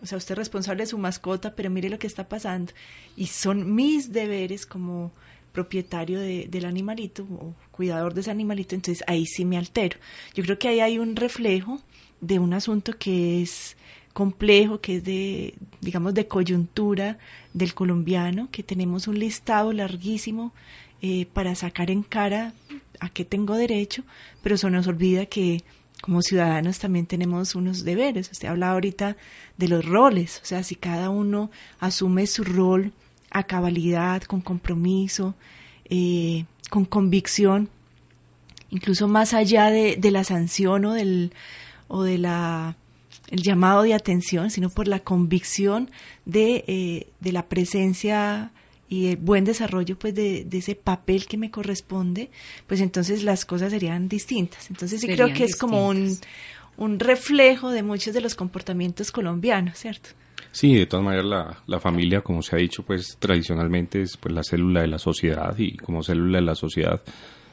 [0.00, 2.72] O sea, usted es responsable de su mascota, pero mire lo que está pasando.
[3.16, 5.12] Y son mis deberes como
[5.52, 9.98] propietario de, del animalito o cuidador de ese animalito, entonces ahí sí me altero.
[10.34, 11.80] Yo creo que ahí hay un reflejo
[12.20, 13.76] de un asunto que es
[14.12, 17.18] complejo, que es de, digamos, de coyuntura
[17.54, 20.52] del colombiano, que tenemos un listado larguísimo
[21.02, 22.52] eh, para sacar en cara
[23.00, 24.02] a qué tengo derecho,
[24.42, 25.62] pero se nos olvida que
[26.00, 28.30] como ciudadanos también tenemos unos deberes.
[28.30, 29.16] Usted habla ahorita
[29.56, 32.92] de los roles, o sea, si cada uno asume su rol
[33.30, 35.34] a cabalidad, con compromiso,
[35.90, 37.68] eh, con convicción,
[38.70, 41.32] incluso más allá de, de, la sanción o del
[41.88, 42.76] o de la
[43.28, 45.90] el llamado de atención, sino por la convicción
[46.24, 48.52] de, eh, de la presencia
[48.88, 52.30] y el buen desarrollo pues de, de, ese papel que me corresponde,
[52.66, 54.70] pues entonces las cosas serían distintas.
[54.70, 56.16] Entonces sí creo que es como un,
[56.76, 60.10] un reflejo de muchos de los comportamientos colombianos, ¿cierto?
[60.50, 64.34] Sí, de todas maneras la, la, familia, como se ha dicho, pues tradicionalmente es pues
[64.34, 67.02] la célula de la sociedad y como célula de la sociedad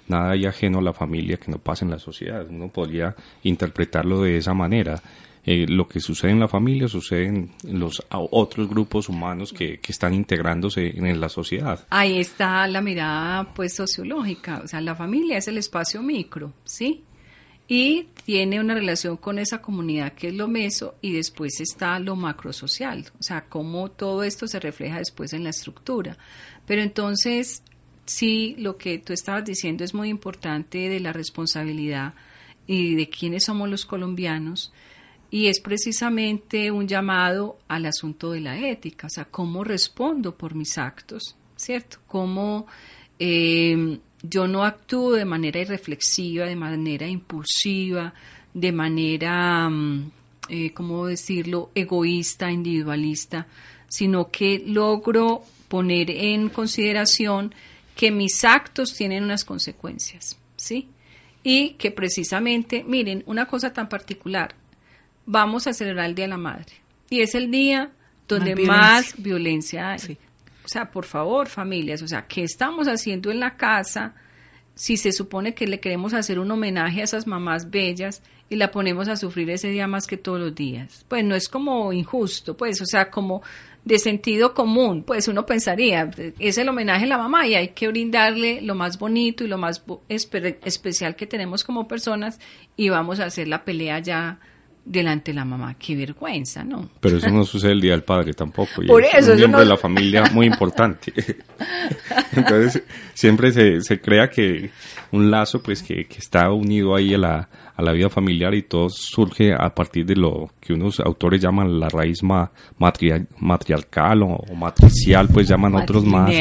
[0.07, 2.45] nada hay ajeno a la familia que no pase en la sociedad.
[2.49, 5.01] Uno podría interpretarlo de esa manera.
[5.47, 9.91] Eh, lo que sucede en la familia sucede en los otros grupos humanos que, que
[9.91, 11.85] están integrándose en, la sociedad.
[11.91, 17.03] Ahí está la mirada pues sociológica, o sea, la familia es el espacio micro, ¿sí?
[17.67, 22.15] y tiene una relación con esa comunidad que es lo meso y después está lo
[22.15, 26.17] macrosocial, o sea, cómo todo esto se refleja después en la estructura.
[26.65, 27.63] Pero entonces
[28.05, 32.13] sí lo que tú estabas diciendo es muy importante de la responsabilidad
[32.67, 34.71] y de quiénes somos los colombianos
[35.31, 40.55] y es precisamente un llamado al asunto de la ética, o sea, cómo respondo por
[40.55, 41.99] mis actos, ¿cierto?
[42.07, 42.67] Cómo
[43.19, 48.13] eh, yo no actúo de manera irreflexiva, de manera impulsiva,
[48.53, 50.11] de manera, mm,
[50.49, 53.47] eh, ¿cómo decirlo?, egoísta, individualista,
[53.87, 57.53] sino que logro poner en consideración
[57.95, 60.89] que mis actos tienen unas consecuencias, ¿sí?
[61.43, 64.55] Y que precisamente, miren, una cosa tan particular,
[65.25, 66.73] vamos a celebrar el Día de la Madre.
[67.09, 67.91] Y es el día
[68.27, 70.17] donde más violencia, hay.
[70.63, 74.15] O sea, por favor, familias, o sea, ¿qué estamos haciendo en la casa
[74.73, 78.71] si se supone que le queremos hacer un homenaje a esas mamás bellas y la
[78.71, 81.05] ponemos a sufrir ese día más que todos los días?
[81.07, 83.43] Pues no es como injusto, pues, o sea, como
[83.83, 86.09] de sentido común, pues uno pensaría,
[86.39, 89.59] es el homenaje a la mamá y hay que brindarle lo más bonito y lo
[89.59, 92.39] más especial que tenemos como personas
[92.75, 94.39] y vamos a hacer la pelea ya
[94.85, 95.75] delante de la mamá.
[95.77, 96.89] Qué vergüenza, ¿no?
[96.99, 98.81] Pero eso no sucede el Día del Padre tampoco.
[98.87, 99.17] Por eso.
[99.17, 101.11] Es un miembro de la familia muy importante.
[102.31, 102.83] Entonces,
[103.13, 104.69] siempre se, se crea que
[105.11, 108.63] un lazo, pues, que, que está unido ahí a la, a la vida familiar y
[108.63, 115.27] todo surge a partir de lo que unos autores llaman la raíz matriarcal o, matricial,
[115.27, 116.31] pues llaman otros más,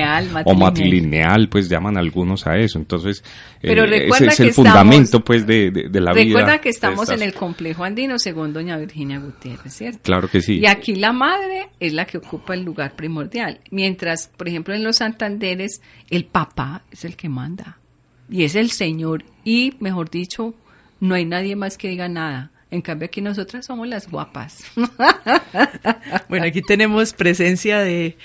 [0.44, 2.78] o matrilineal, pues llaman algunos a eso.
[2.78, 3.24] Entonces,
[3.60, 6.24] Pero eh, ese es el fundamento, pues, de, de, la vida.
[6.24, 10.00] Recuerda que estamos en el complejo andino, según doña Virginia Gutiérrez, ¿cierto?
[10.02, 10.60] Claro que sí.
[10.60, 14.84] Y aquí la madre es la que ocupa el lugar primordial, mientras, por ejemplo, en
[14.84, 17.78] los Santanderes, el papá es el que manda
[18.30, 20.54] y es el Señor y, mejor dicho,
[21.04, 22.50] no hay nadie más que diga nada.
[22.70, 24.64] En cambio aquí nosotras somos las guapas.
[26.28, 28.16] bueno, aquí tenemos presencia de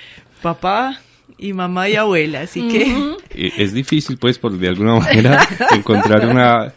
[0.41, 1.01] papá
[1.37, 3.15] y mamá y abuela, así que...
[3.35, 6.73] Es difícil, pues, por de alguna manera encontrar una,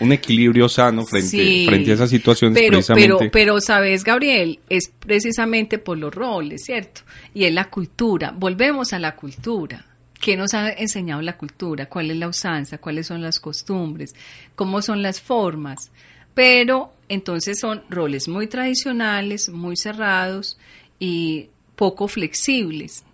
[0.00, 2.58] un equilibrio sano frente, frente a esas situaciones.
[2.58, 7.00] Pero, pero, pero, sabes, Gabriel, es precisamente por los roles, ¿cierto?
[7.32, 8.32] Y es la cultura.
[8.36, 9.84] Volvemos a la cultura.
[10.26, 11.86] ¿Qué nos ha enseñado la cultura?
[11.86, 12.78] ¿Cuál es la usanza?
[12.78, 14.12] ¿Cuáles son las costumbres?
[14.56, 15.92] ¿Cómo son las formas?
[16.34, 20.58] Pero entonces son roles muy tradicionales, muy cerrados
[20.98, 23.04] y poco flexibles.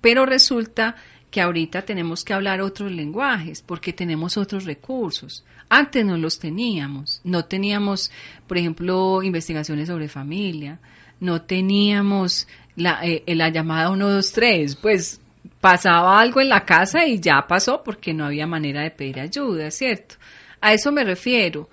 [0.00, 0.96] Pero resulta
[1.30, 5.44] que ahorita tenemos que hablar otros lenguajes porque tenemos otros recursos.
[5.68, 7.20] Antes no los teníamos.
[7.22, 8.10] No teníamos,
[8.46, 10.78] por ejemplo, investigaciones sobre familia.
[11.20, 14.76] No teníamos la, eh, la llamada 123.
[14.76, 15.20] Pues
[15.60, 19.70] pasaba algo en la casa y ya pasó porque no había manera de pedir ayuda,
[19.70, 20.16] ¿cierto?
[20.60, 21.68] A eso me refiero.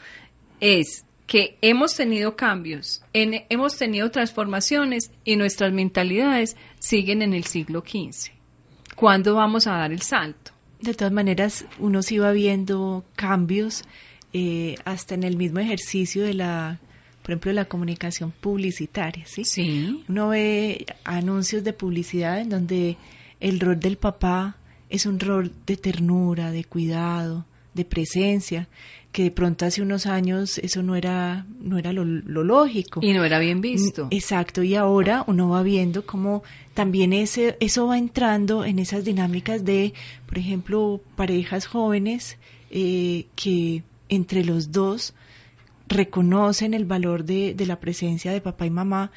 [0.60, 7.84] Es que hemos tenido cambios, hemos tenido transformaciones y nuestras mentalidades siguen en el siglo
[7.88, 8.32] XV.
[8.96, 10.52] ¿Cuándo vamos a dar el salto?
[10.82, 13.84] De todas maneras, uno sí va viendo cambios
[14.34, 16.80] eh, hasta en el mismo ejercicio de la,
[17.22, 19.46] por ejemplo, la comunicación publicitaria, ¿sí?
[19.46, 20.04] Sí.
[20.10, 22.98] Uno ve anuncios de publicidad en donde
[23.40, 24.58] el rol del papá
[24.90, 28.68] es un rol de ternura, de cuidado, de presencia,
[29.12, 33.00] que de pronto hace unos años eso no era, no era lo, lógico.
[33.04, 34.06] Y no era bien visto.
[34.06, 39.06] Mm, exacto, y ahora uno va viendo cómo también ese, eso va entrando en esas
[39.06, 39.94] dinámicas de,
[40.28, 42.38] por ejemplo, parejas jóvenes
[42.72, 45.14] eh, que entre los dos
[45.88, 49.12] reconocen el valor de, de la presencia de papá y mamá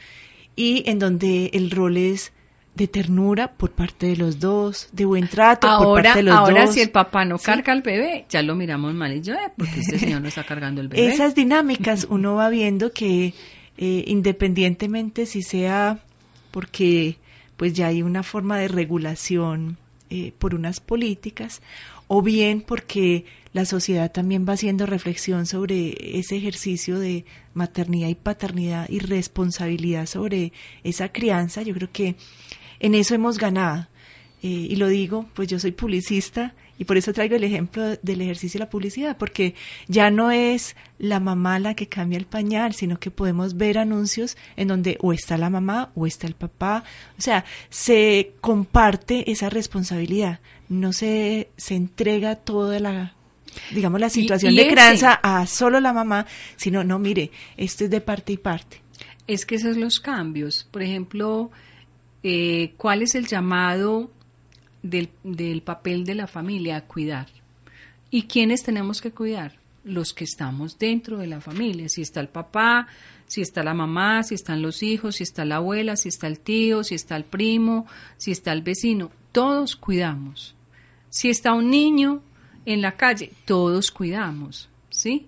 [0.56, 2.32] y en donde el rol es
[2.74, 6.48] de ternura por parte de los dos, de buen trato por parte de los dos.
[6.48, 9.52] Ahora, si el papá no carga al bebé, ya lo miramos mal y yo, eh,
[9.56, 11.06] porque este señor no está cargando el bebé.
[11.06, 13.34] Esas dinámicas uno va viendo que
[13.76, 15.98] eh, independientemente si sea
[16.50, 17.16] porque
[17.56, 19.76] pues ya hay una forma de regulación
[20.10, 21.62] eh, por unas políticas
[22.06, 28.14] o bien porque la sociedad también va haciendo reflexión sobre ese ejercicio de maternidad y
[28.14, 30.52] paternidad y responsabilidad sobre
[30.84, 32.16] esa crianza, yo creo que
[32.82, 33.86] en eso hemos ganado.
[34.42, 38.20] Eh, y lo digo, pues yo soy publicista y por eso traigo el ejemplo del
[38.22, 39.54] ejercicio de la publicidad, porque
[39.86, 44.36] ya no es la mamá la que cambia el pañal, sino que podemos ver anuncios
[44.56, 46.82] en donde o está la mamá o está el papá.
[47.16, 53.14] O sea, se comparte esa responsabilidad, no se, se entrega toda la
[53.70, 56.26] digamos la situación de crianza a solo la mamá,
[56.56, 58.80] sino no, mire, esto es de parte y parte.
[59.28, 60.66] Es que esos son los cambios.
[60.70, 61.50] Por ejemplo,
[62.22, 64.10] eh, cuál es el llamado
[64.82, 67.28] del, del papel de la familia a cuidar.
[68.10, 69.58] ¿Y quiénes tenemos que cuidar?
[69.84, 71.88] Los que estamos dentro de la familia.
[71.88, 72.86] Si está el papá,
[73.26, 76.38] si está la mamá, si están los hijos, si está la abuela, si está el
[76.38, 77.86] tío, si está el primo,
[78.18, 79.10] si está el vecino.
[79.32, 80.54] Todos cuidamos.
[81.08, 82.22] Si está un niño
[82.66, 85.26] en la calle, todos cuidamos, ¿sí?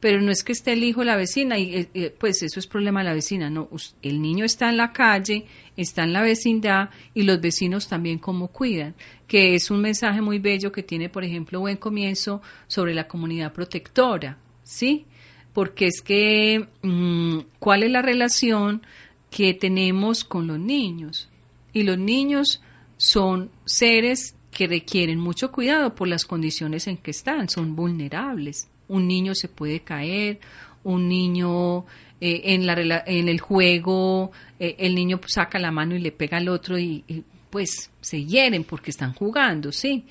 [0.00, 2.60] Pero no es que esté el hijo de la vecina y eh, eh, pues eso
[2.60, 3.68] es problema de la vecina, no,
[4.02, 8.48] el niño está en la calle, está en la vecindad y los vecinos también como
[8.48, 8.94] cuidan,
[9.26, 13.52] que es un mensaje muy bello que tiene, por ejemplo, Buen Comienzo sobre la comunidad
[13.52, 15.06] protectora, ¿sí?
[15.52, 18.82] Porque es que, mm, ¿cuál es la relación
[19.30, 21.30] que tenemos con los niños?
[21.72, 22.60] Y los niños
[22.98, 28.68] son seres que requieren mucho cuidado por las condiciones en que están, son vulnerables.
[28.88, 30.38] Un niño se puede caer,
[30.84, 31.84] un niño
[32.20, 36.38] eh, en, la, en el juego, eh, el niño saca la mano y le pega
[36.38, 37.04] al otro y,
[37.50, 40.04] pues se hieren porque están jugando, ¿sí?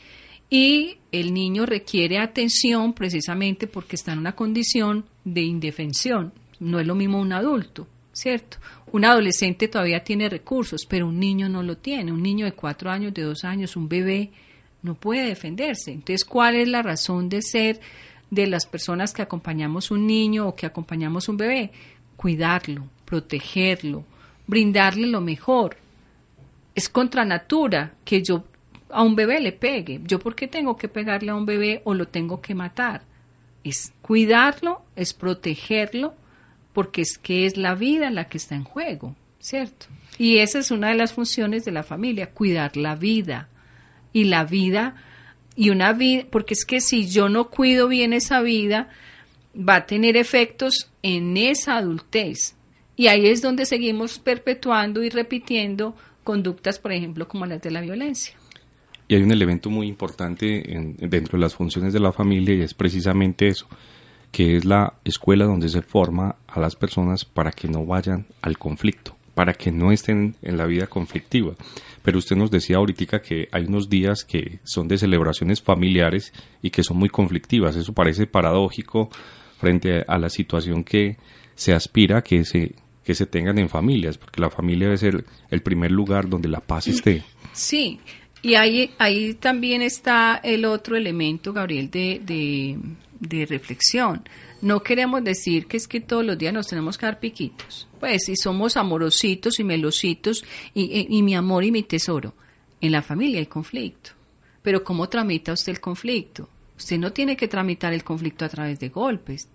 [0.50, 6.32] Y el niño requiere atención precisamente porque está en una condición de indefensión.
[6.60, 8.58] No es lo mismo un adulto, ¿cierto?
[8.92, 12.12] Un adolescente todavía tiene recursos, pero un niño no lo tiene.
[12.12, 14.32] Un niño de cuatro años, de dos años, un bebé,
[14.84, 15.92] no puede defenderse.
[15.92, 17.82] Entonces, ¿cuál es la razón de ser
[18.30, 21.72] de las personas que acompañamos un niño o que acompañamos un bebé?
[22.16, 24.04] Cuidarlo, protegerlo,
[24.48, 25.78] brindarle lo mejor.
[26.74, 28.44] Es contra natura que yo
[28.90, 30.02] a un bebé le pegue.
[30.06, 33.02] ¿Yo por qué tengo que pegarle a un bebé o lo tengo que matar?
[33.64, 36.14] Es cuidarlo, es protegerlo,
[36.74, 39.88] porque es que es la vida la que está en juego, ¿cierto?
[40.18, 43.50] Y esa es una de las funciones de la familia, cuidar la vida.
[44.14, 44.96] Y la vida,
[45.56, 48.90] y una vida, porque es que si yo no cuido bien esa vida,
[49.58, 52.56] va a tener efectos en esa adultez.
[52.96, 57.82] Y ahí es donde seguimos perpetuando y repitiendo conductas, por ejemplo, como las de la
[57.82, 58.36] violencia.
[59.08, 60.64] Y hay un elemento muy importante
[60.98, 63.68] dentro de las funciones de la familia y es precisamente eso,
[64.32, 68.58] que es la escuela donde se forma a las personas para que no vayan al
[68.58, 71.54] conflicto, para que no estén en la vida conflictiva.
[72.06, 76.32] Pero usted nos decía ahorita que hay unos días que son de celebraciones familiares
[76.62, 77.76] y que son muy conflictivas.
[77.76, 79.10] Eso parece paradójico
[79.60, 81.18] frente a la situación que
[81.56, 85.62] se aspira que se, que se tengan en familias, porque la familia debe ser el
[85.64, 87.24] primer lugar donde la paz esté.
[87.54, 88.00] Sí,
[88.44, 92.78] y ahí, ahí también está el otro elemento, Gabriel, de,
[93.20, 94.22] de reflexión.
[94.66, 97.88] No queremos decir que es que todos los días nos tenemos que dar piquitos.
[98.00, 100.44] Pues si somos amorositos y melositos
[100.74, 102.34] y, mi amor y mi tesoro,
[102.82, 104.10] en la familia hay conflicto.
[104.64, 106.50] Pero ¿cómo tramita usted el conflicto?
[106.76, 109.50] Usted no tiene que tramitar el conflicto a través de golpes.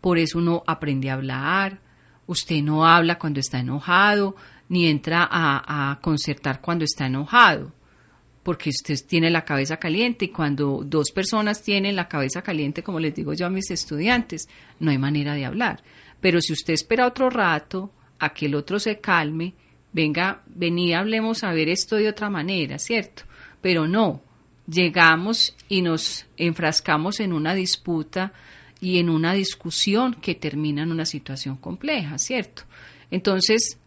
[0.00, 1.78] Por eso uno aprende a hablar.
[2.26, 4.36] Usted no habla cuando está enojado,
[4.70, 7.74] ni entra a concertar cuando está enojado
[8.46, 13.00] porque usted tiene la cabeza caliente y cuando dos personas tienen la cabeza caliente, como
[13.00, 15.82] les digo yo a mis estudiantes, no hay manera de hablar.
[16.20, 17.90] Pero si usted espera otro rato
[18.20, 19.54] a que el otro se calme,
[19.92, 23.24] venga, vení, hablemos a ver esto de otra manera, ¿cierto?
[23.60, 24.22] Pero no,
[24.68, 28.32] llegamos y nos enfrascamos en una disputa
[28.80, 32.62] y en una discusión que termina en una situación compleja, ¿cierto?
[33.10, 33.80] Entonces,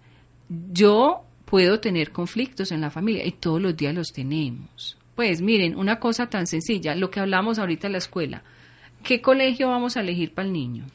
[0.49, 4.97] yo puedo tener conflictos en la familia y todos los días los tenemos.
[5.16, 8.43] Pues miren, una cosa tan sencilla, lo que hablamos ahorita en la escuela.
[9.04, 10.86] ¿Qué colegio vamos a elegir para el niño?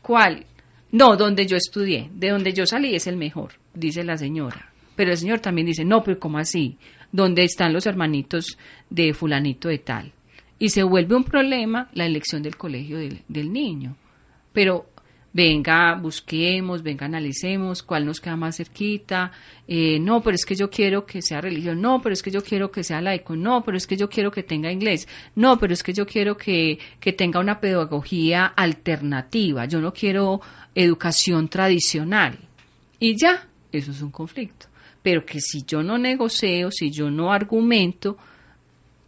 [0.00, 0.46] ¿Cuál?
[0.90, 4.72] No, donde yo estudié, de donde yo salí es el mejor, dice la señora.
[4.96, 6.78] Pero el señor también dice, no, pero ¿cómo así?
[7.10, 10.12] ¿Dónde están los hermanitos de fulanito de tal?
[10.58, 13.96] Y se vuelve un problema la elección del colegio del, del niño.
[14.52, 14.86] Pero
[15.32, 19.32] venga, busquemos, venga, analicemos cuál nos queda más cerquita,
[19.66, 22.42] eh, no, pero es que yo quiero que sea religión, no, pero es que yo
[22.42, 25.72] quiero que sea laico, no, pero es que yo quiero que tenga inglés, no, pero
[25.72, 30.40] es que yo quiero que, que tenga una pedagogía alternativa, yo no quiero
[30.74, 32.38] educación tradicional.
[32.98, 34.66] Y ya, eso es un conflicto.
[35.02, 38.16] Pero que si yo no negocio, si yo no argumento,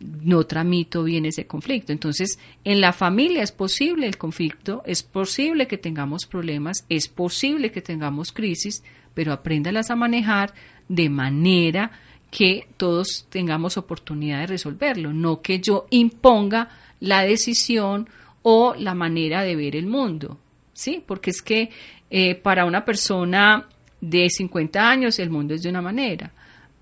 [0.00, 1.92] no tramito bien ese conflicto.
[1.92, 7.70] Entonces, en la familia es posible el conflicto, es posible que tengamos problemas, es posible
[7.70, 8.82] que tengamos crisis,
[9.14, 10.52] pero apréndalas a manejar
[10.88, 11.92] de manera
[12.30, 16.68] que todos tengamos oportunidad de resolverlo, no que yo imponga
[17.00, 18.08] la decisión
[18.42, 20.38] o la manera de ver el mundo,
[20.72, 21.02] ¿sí?
[21.06, 21.70] Porque es que
[22.10, 23.68] eh, para una persona
[24.00, 26.32] de 50 años el mundo es de una manera,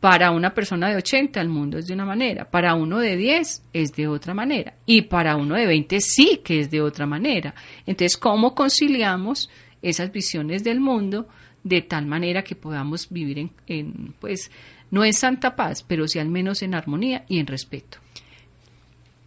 [0.03, 3.63] para una persona de 80 el mundo es de una manera, para uno de 10
[3.73, 7.55] es de otra manera y para uno de 20 sí que es de otra manera.
[7.87, 9.49] Entonces, ¿cómo conciliamos
[9.81, 11.29] esas visiones del mundo
[11.63, 14.51] de tal manera que podamos vivir en, pues,
[14.91, 17.99] no en santa paz, pero sí al menos en armonía y en respeto?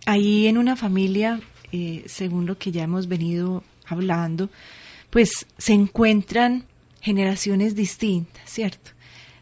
[0.06, 1.40] Ahí en una familia,
[1.72, 4.50] eh, según lo que ya hemos venido hablando,
[5.10, 6.66] pues se encuentran
[7.00, 8.92] generaciones distintas, ¿cierto?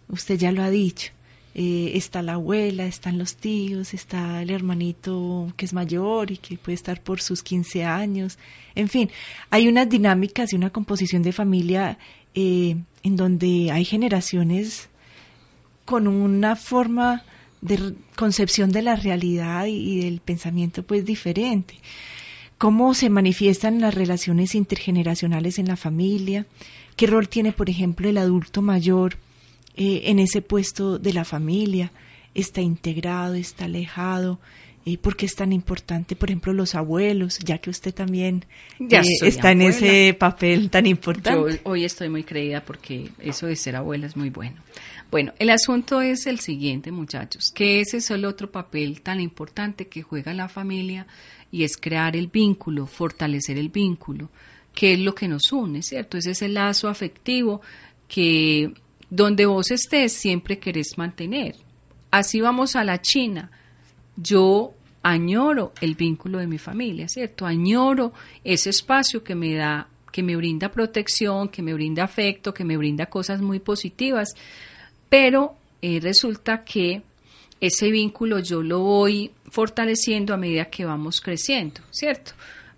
[0.10, 1.12] Usted ya lo ha dicho
[1.56, 6.58] eh, está la abuela, están los tíos, está el hermanito que es mayor y que
[6.58, 8.40] puede estar por sus 15 años.
[8.74, 9.10] En fin,
[9.52, 12.00] hay unas dinámicas y una composición de familia
[12.34, 14.90] eh, en donde hay generaciones
[15.86, 17.24] con una forma
[17.62, 21.76] de concepción de la realidad y, del pensamiento pues diferente.
[22.58, 26.46] ¿Cómo se manifiestan las relaciones intergeneracionales en la familia?
[26.96, 29.18] ¿Qué rol tiene, por ejemplo, el adulto mayor
[29.76, 31.92] eh, en ese puesto de la familia?
[32.34, 33.36] ¿Está integrado?
[33.36, 34.40] ¿Está alejado?
[34.86, 38.44] ¿Y por qué es tan importante, por ejemplo, los abuelos, ya que usted también
[38.80, 41.54] eh, está en ese papel tan importante?
[41.54, 44.58] Yo hoy estoy muy creída porque eso de ser abuela es muy bueno.
[45.10, 49.88] Bueno, el asunto es el siguiente, muchachos, que ese es el otro papel tan importante
[49.88, 51.08] que juega la familia
[51.50, 54.30] y es crear el vínculo, fortalecer el vínculo,
[54.74, 56.18] que es lo que nos une, ¿cierto?
[56.18, 57.62] Ese es el lazo afectivo
[58.10, 58.74] que
[59.16, 61.56] donde vos estés siempre querés mantener.
[62.10, 63.52] Así vamos a la China
[64.16, 67.46] yo añoro el vínculo de mi familia, ¿cierto?
[67.46, 72.64] Añoro ese espacio que me da, que me brinda protección, que me brinda afecto, que
[72.64, 74.30] me brinda cosas muy positivas,
[75.10, 77.04] pero eh, resulta que
[77.60, 82.32] ese vínculo yo lo voy fortaleciendo a medida que vamos creciendo, ¿cierto?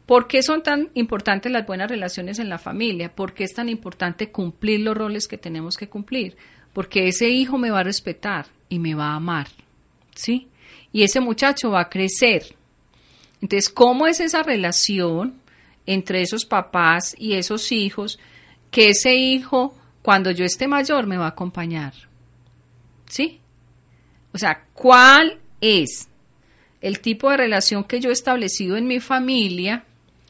[0.05, 3.13] ¿Por qué son tan importantes las buenas relaciones en la familia?
[3.15, 6.37] ¿Por qué es tan importante cumplir los roles que tenemos que cumplir?
[6.73, 9.47] Porque ese hijo me va a respetar y me va a amar,
[10.13, 10.49] ¿sí?
[10.95, 12.55] y ese muchacho va a crecer.
[13.41, 15.41] Entonces, ¿cómo es esa relación
[15.85, 18.17] entre esos papás y esos hijos
[18.71, 21.93] que ese hijo, cuando yo esté mayor, me va a acompañar?
[23.09, 23.41] ¿Sí?
[24.31, 26.07] O sea, ¿cuál es
[26.79, 29.83] el tipo de relación que yo he establecido en mi familia?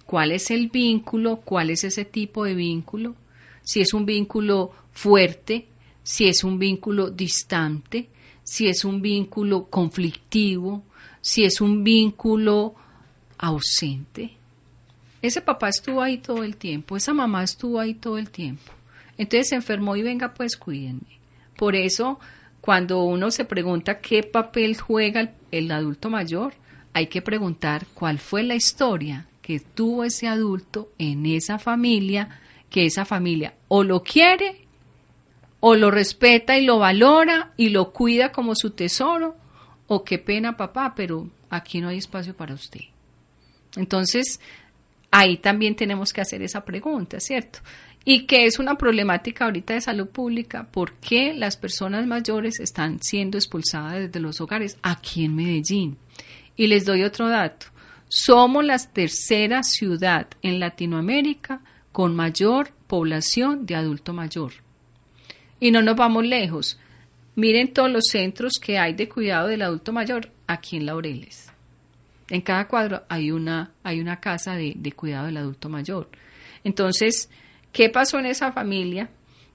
[0.05, 1.37] ¿Cuál es el vínculo?
[1.37, 3.15] ¿Cuál es ese tipo de vínculo?
[3.63, 5.67] Si es un vínculo fuerte,
[6.03, 8.09] si es un vínculo distante,
[8.43, 10.83] si es un vínculo conflictivo,
[11.21, 12.75] si es un vínculo
[13.39, 14.33] ausente.
[15.23, 18.71] Ese papá estuvo ahí todo el tiempo, esa mamá estuvo ahí todo el tiempo.
[19.17, 21.19] Entonces se enfermó y venga, pues cuídenme.
[21.57, 22.19] Por eso,
[22.61, 26.53] cuando uno se pregunta qué papel juega el, el adulto mayor,
[26.93, 32.41] hay que preguntar cuál fue la historia que tuvo ese adulto en esa familia,
[32.71, 34.65] que esa familia o lo quiere
[35.59, 39.35] o lo respeta y lo valora y lo cuida como su tesoro,
[39.85, 42.81] o qué pena papá, pero aquí no hay espacio para usted.
[43.75, 44.39] Entonces,
[45.11, 47.59] ahí también tenemos que hacer esa pregunta, ¿cierto?
[48.03, 52.99] Y que es una problemática ahorita de salud pública, ¿por qué las personas mayores están
[52.99, 55.97] siendo expulsadas desde los hogares aquí en Medellín?
[56.55, 57.67] Y les doy otro dato.
[58.07, 64.53] Somos la tercera ciudad en Latinoamérica con mayor población de adulto mayor.
[65.59, 66.79] Y no nos vamos lejos.
[67.35, 71.51] Miren todos los centros que hay de cuidado del adulto mayor aquí en Laureles.
[72.29, 76.09] En cada cuadro hay una, hay una casa de, cuidado del adulto mayor.
[76.63, 77.29] Entonces,
[77.71, 79.09] ¿qué pasó en esa familia?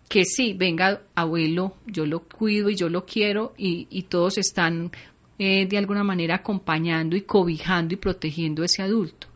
[0.08, 4.92] Que sí, venga abuelo, yo lo cuido y yo lo quiero y, y todos están
[5.40, 9.26] eh, de alguna manera acompañando y cobijando y protegiendo a ese adulto.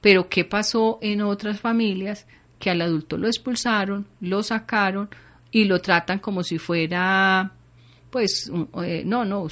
[0.00, 2.26] Pero ¿qué pasó en otras familias?
[2.58, 5.10] Que al adulto lo expulsaron, lo sacaron,
[5.52, 7.52] y lo tratan como si fuera,
[8.10, 8.50] pues,
[8.82, 9.46] eh, no, no,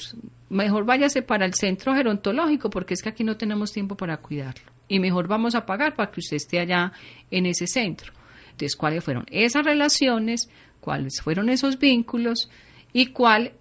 [0.48, 4.72] mejor váyase para el centro gerontológico porque es que aquí no tenemos tiempo para cuidarlo.
[4.88, 6.92] Y mejor vamos a pagar para que usted esté allá
[7.30, 8.12] en ese centro.
[8.44, 10.48] Entonces, ¿cuáles fueron esas relaciones?
[10.80, 12.48] ¿Cuáles fueron esos vínculos?
[12.92, 13.52] Y cuál,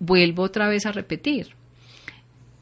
[0.00, 1.54] vuelvo otra vez a repetir,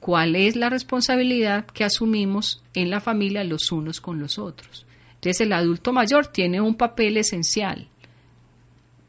[0.07, 4.87] cuál es la responsabilidad que asumimos en la familia los unos con los otros.
[5.15, 7.89] Entonces, el adulto mayor tiene un papel esencial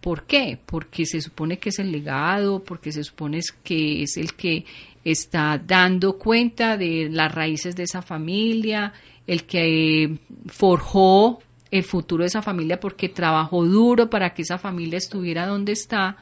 [0.07, 0.57] ¿Por qué?
[0.65, 4.63] Porque se supone que es el legado, porque se supone que es el que
[5.03, 8.93] está dando cuenta de las raíces de esa familia,
[9.27, 11.39] el que eh, forjó
[11.71, 16.15] el futuro de esa familia porque trabajó duro para que esa familia estuviera donde está,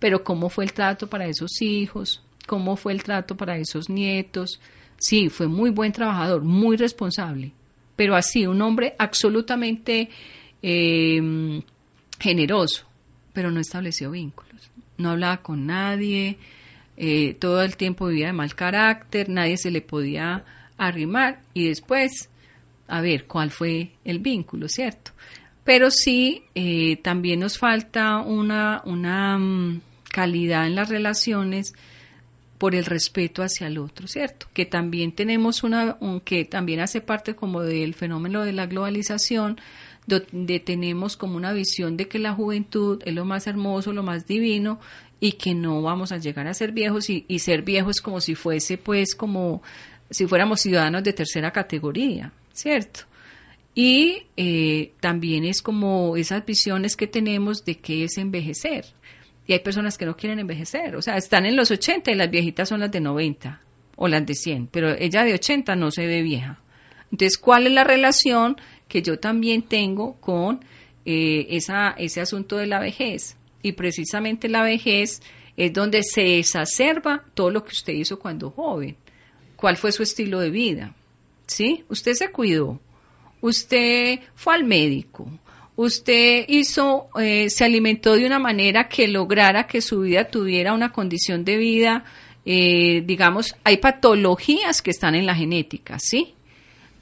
[0.00, 4.60] pero cómo fue el trato para esos hijos, cómo fue el trato para esos nietos.
[4.96, 7.52] Sí, fue muy buen trabajador, muy responsable,
[7.96, 10.08] pero así, un hombre absolutamente
[10.62, 11.62] eh,
[12.18, 12.86] generoso,
[13.32, 14.70] pero no estableció vínculos.
[14.96, 16.38] No hablaba con nadie,
[16.96, 20.44] eh, todo el tiempo vivía de mal carácter, nadie se le podía
[20.76, 22.30] arrimar y después,
[22.86, 25.10] a ver, ¿cuál fue el vínculo, cierto?
[25.64, 29.80] Pero sí, eh, también nos falta una, una mm,
[30.10, 31.74] calidad en las relaciones
[32.58, 34.46] por el respeto hacia el otro, ¿cierto?
[34.52, 39.60] Que también tenemos una, que también hace parte como del fenómeno de la globalización,
[40.06, 44.26] donde tenemos como una visión de que la juventud es lo más hermoso, lo más
[44.26, 44.78] divino,
[45.20, 48.34] y que no vamos a llegar a ser viejos y, y ser viejos como si
[48.34, 49.62] fuese pues como
[50.10, 53.00] si fuéramos ciudadanos de tercera categoría, ¿cierto?
[53.74, 58.86] Y eh, también es como esas visiones que tenemos de qué es envejecer.
[59.46, 62.30] Y hay personas que no quieren envejecer, o sea, están en los 80 y las
[62.30, 63.60] viejitas son las de 90
[63.96, 66.60] o las de 100, pero ella de 80 no se ve vieja.
[67.12, 68.56] Entonces, ¿cuál es la relación
[68.88, 70.64] que yo también tengo con
[71.04, 73.36] eh, esa, ese asunto de la vejez?
[73.62, 75.22] Y precisamente la vejez
[75.56, 78.96] es donde se exacerba todo lo que usted hizo cuando joven.
[79.56, 80.94] ¿Cuál fue su estilo de vida?
[81.46, 81.84] ¿Sí?
[81.88, 82.80] Usted se cuidó,
[83.40, 85.28] usted fue al médico,
[85.76, 90.92] usted hizo, eh, se alimentó de una manera que lograra que su vida tuviera una
[90.92, 92.04] condición de vida,
[92.44, 96.34] eh, digamos, hay patologías que están en la genética, ¿sí?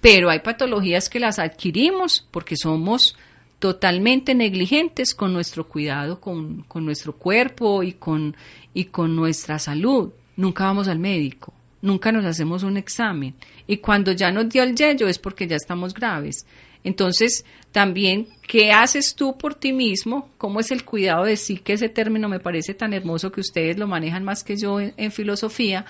[0.01, 3.17] Pero hay patologías que las adquirimos porque somos
[3.59, 8.37] totalmente negligentes con nuestro cuidado, con, con nuestro cuerpo y con,
[8.75, 10.11] y con nuestra salud.
[10.37, 11.53] Nunca vamos al médico
[11.83, 13.35] nunca nos hacemos un examen.
[13.67, 16.47] Y cuando ya nos dio el yello es porque ya estamos graves.
[16.85, 20.29] Entonces, también, ¿qué haces tú por ti mismo?
[20.39, 21.57] ¿Cómo es el cuidado de sí?
[21.57, 25.13] Que ese término me parece tan hermoso que ustedes lo manejan más que yo en,
[25.13, 25.87] filosofía,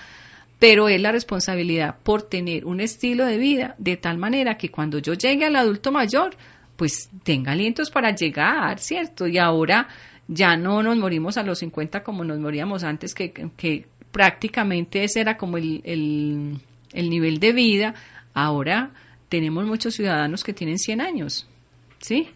[0.59, 4.99] pero es la responsabilidad por tener un estilo de vida de tal manera que cuando
[4.99, 6.35] yo llegue al adulto mayor,
[6.77, 9.27] pues tenga alientos para llegar, ¿cierto?
[9.27, 9.89] Y ahora
[10.27, 15.19] ya no nos morimos a los 50 como nos moríamos antes, que, que prácticamente ese
[15.19, 17.95] era como el, el, nivel de vida.
[18.33, 18.91] Ahora
[19.33, 21.47] tenemos muchos ciudadanos que tienen 100 años,
[21.97, 22.29] ¿sí?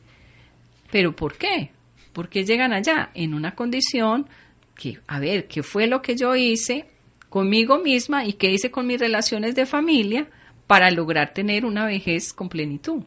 [0.92, 1.70] Pero ¿por qué?
[2.12, 3.12] ¿Por qué llegan allá?
[3.14, 4.26] En una condición
[4.74, 6.88] que, a ver, ¿qué fue lo que yo hice
[7.30, 10.28] conmigo misma y qué hice con mis relaciones de familia
[10.66, 13.04] para lograr tener una vejez con plenitud?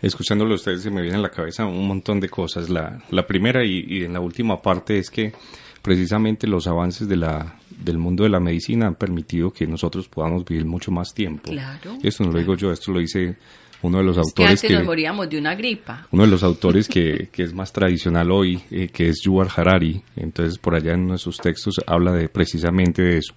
[0.00, 2.70] Escuchándolo a ustedes se me viene a la cabeza un montón de cosas.
[2.70, 5.32] La, la primera y, y en la última parte es que
[5.82, 10.44] precisamente los avances de la, del mundo de la medicina han permitido que nosotros podamos
[10.44, 11.50] vivir mucho más tiempo.
[11.50, 11.98] Claro.
[12.02, 13.36] Esto no lo digo yo, esto lo dice
[13.82, 16.06] uno de los autores que, antes nos moríamos de una gripa.
[16.10, 20.02] Uno de los autores que, que es más tradicional hoy, eh, que es Yuval Harari.
[20.16, 23.34] Entonces, por allá en uno de sus textos habla de precisamente de eso.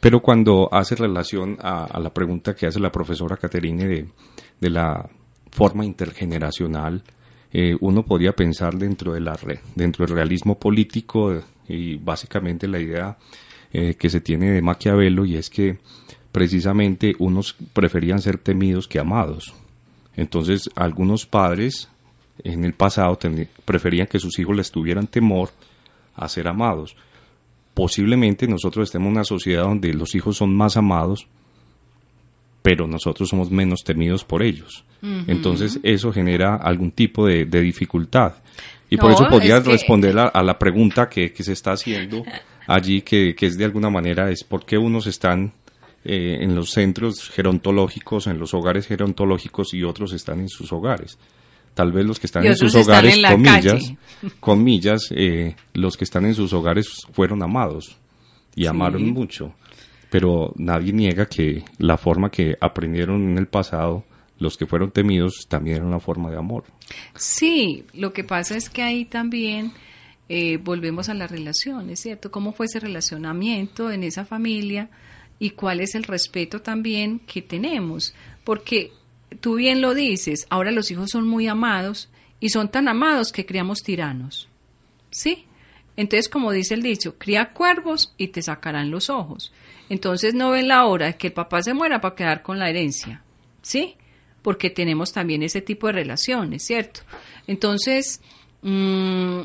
[0.00, 4.06] Pero cuando hace relación a, la pregunta que hace la profesora Caterine de,
[4.60, 5.08] de la
[5.50, 7.02] forma intergeneracional,
[7.52, 9.38] eh, uno podría pensar dentro de la
[9.74, 13.16] dentro del realismo político y básicamente la idea
[13.72, 15.78] eh, que se tiene de Maquiavelo y es que
[16.32, 19.54] precisamente unos preferían ser temidos que amados.
[20.16, 21.88] Entonces algunos padres
[22.44, 23.18] en el pasado
[23.64, 25.50] preferían que sus hijos les tuvieran temor
[26.14, 26.96] a ser amados.
[27.74, 31.26] Posiblemente nosotros estemos en una sociedad donde los hijos son más amados,
[32.62, 34.84] pero nosotros somos menos temidos por ellos.
[35.28, 38.34] Entonces eso genera algún tipo de dificultad.
[38.88, 42.22] Y por eso podría responder a, la pregunta que, se está haciendo
[42.66, 45.52] allí, que, es de alguna manera, es por qué unos están
[46.04, 51.18] eh, en los centros gerontológicos, en los hogares gerontológicos y otros están en sus hogares.
[51.74, 53.92] Tal vez los que están en sus hogares, comillas,
[54.40, 57.98] comillas, eh, los que están en sus hogares fueron amados
[58.54, 59.52] y amaron mucho.
[60.10, 64.04] Pero nadie niega que la forma que aprendieron en el pasado
[64.38, 66.64] los que fueron temidos también era una forma de amor.
[67.14, 69.72] Sí, lo que pasa es que ahí también
[70.28, 72.30] eh, volvemos a las relaciones, ¿cierto?
[72.30, 74.88] ¿Cómo fue ese relacionamiento en esa familia
[75.38, 78.14] y cuál es el respeto también que tenemos?
[78.44, 78.92] Porque
[79.40, 82.08] tú bien lo dices, ahora los hijos son muy amados
[82.40, 84.48] y son tan amados que criamos tiranos,
[85.10, 85.44] ¿sí?
[85.96, 89.52] Entonces, como dice el dicho, cría cuervos y te sacarán los ojos.
[89.88, 92.68] Entonces no ven la hora de que el papá se muera para quedar con la
[92.68, 93.22] herencia,
[93.62, 93.96] ¿sí?
[94.46, 97.00] porque tenemos también ese tipo de relaciones, ¿cierto?
[97.48, 98.20] Entonces,
[98.62, 99.40] mm,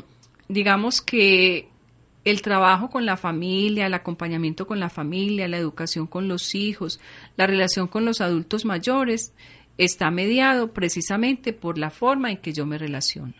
[0.48, 1.68] digamos que
[2.24, 7.00] el trabajo con la familia, el acompañamiento con la familia, la educación con los hijos,
[7.36, 9.32] la relación con los adultos mayores,
[9.78, 13.34] está mediado precisamente por la forma en que yo me relaciono.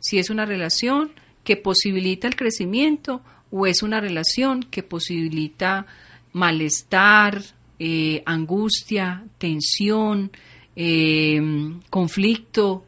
[0.00, 1.12] Si es una relación
[1.44, 5.86] que posibilita el crecimiento o es una relación que posibilita
[6.32, 7.42] malestar,
[7.78, 10.32] eh, angustia, tensión,
[10.74, 11.40] eh,
[11.90, 12.84] conflicto.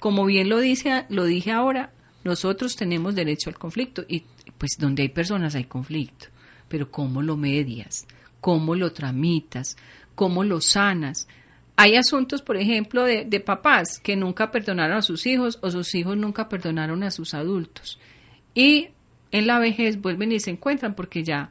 [0.00, 1.92] Como bien lo dice, lo dije ahora,
[2.28, 4.22] nosotros tenemos derecho al conflicto y
[4.58, 6.26] pues donde hay personas hay conflicto,
[6.68, 8.06] pero ¿cómo lo medias?
[8.40, 9.76] ¿Cómo lo tramitas?
[10.14, 11.26] ¿Cómo lo sanas?
[11.76, 16.16] Hay asuntos, por ejemplo, de, papás que nunca perdonaron a sus hijos o sus hijos
[16.16, 17.98] nunca perdonaron a sus adultos.
[18.54, 18.88] Y
[19.30, 21.50] en la vejez vuelven y se encuentran porque ya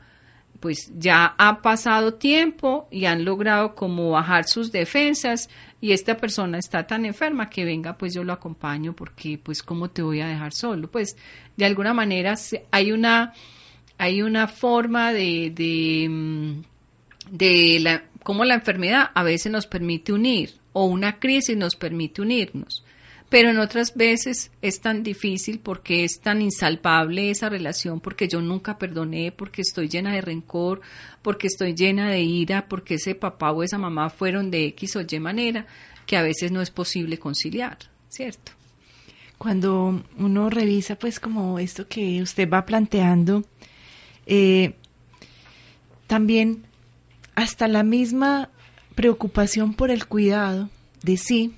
[0.59, 5.49] pues ya ha pasado tiempo y han logrado como bajar sus defensas
[5.79, 9.89] y esta persona está tan enferma que venga, pues yo lo acompaño porque pues cómo
[9.89, 10.89] te voy a dejar solo.
[10.89, 11.15] Pues
[11.55, 12.33] de alguna manera
[12.71, 13.33] hay una,
[13.97, 20.55] hay una forma de, de, mm, la, cómo la enfermedad a veces nos permite unir
[20.73, 22.83] o una crisis nos permite unirnos
[23.29, 28.41] pero en otras veces es tan difícil porque es tan insalvable esa relación, porque yo
[28.41, 30.81] nunca perdoné, porque estoy llena de rencor,
[31.21, 35.01] porque estoy llena de ira, porque ese papá o esa mamá fueron de X o
[35.01, 35.67] Y manera,
[36.05, 38.53] que a veces no es posible conciliar, ¿cierto?
[39.37, 43.43] Cuando uno revisa pues como esto que usted va planteando,
[44.25, 44.73] eh,
[46.07, 46.63] también
[47.35, 48.49] hasta la misma
[48.95, 50.69] preocupación por el cuidado
[51.03, 51.53] de sí,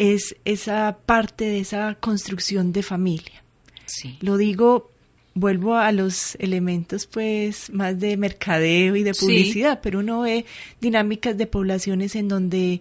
[0.00, 3.44] es esa parte de esa construcción de familia.
[3.84, 4.16] Sí.
[4.22, 4.90] Lo digo,
[5.34, 10.46] vuelvo a los elementos pues más de mercadeo y de publicidad, pero uno ve
[10.80, 12.80] dinámicas de poblaciones en donde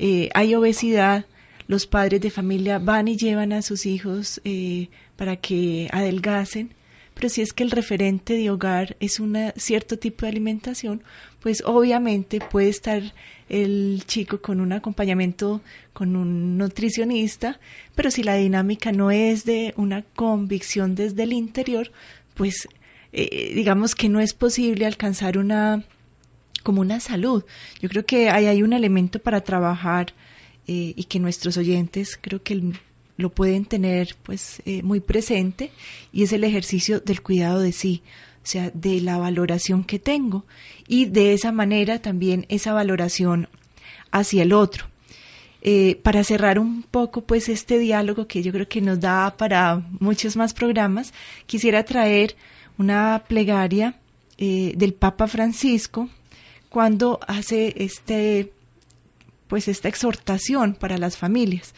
[0.00, 1.26] eh, hay obesidad,
[1.68, 6.74] los padres de familia van y llevan a sus hijos eh, para que adelgacen,
[7.16, 11.02] pero si es que el referente de hogar es un cierto tipo de alimentación,
[11.40, 13.02] pues obviamente puede estar
[13.48, 15.62] el chico con un acompañamiento
[15.94, 17.58] con un nutricionista,
[17.94, 21.90] pero si la dinámica no es de una convicción desde el interior,
[22.34, 22.68] pues
[23.14, 25.84] eh, digamos que no es posible alcanzar una
[26.62, 27.44] como una salud.
[27.80, 30.12] Yo creo que ahí hay un elemento para trabajar
[30.66, 32.60] eh, y que nuestros oyentes creo que
[33.16, 35.70] lo pueden tener pues eh, muy presente
[36.12, 38.02] y es el ejercicio del cuidado de sí
[38.46, 40.44] o sea, de la valoración que tengo
[40.86, 43.48] y de esa manera también esa valoración
[44.12, 44.86] hacia el otro.
[45.62, 49.82] Eh, para cerrar un poco pues este diálogo que yo creo que nos da para
[49.98, 51.12] muchos más programas,
[51.46, 52.36] quisiera traer
[52.78, 53.98] una plegaria
[54.38, 56.08] eh, del Papa Francisco
[56.68, 58.52] cuando hace este
[59.48, 61.74] pues esta exhortación para las familias.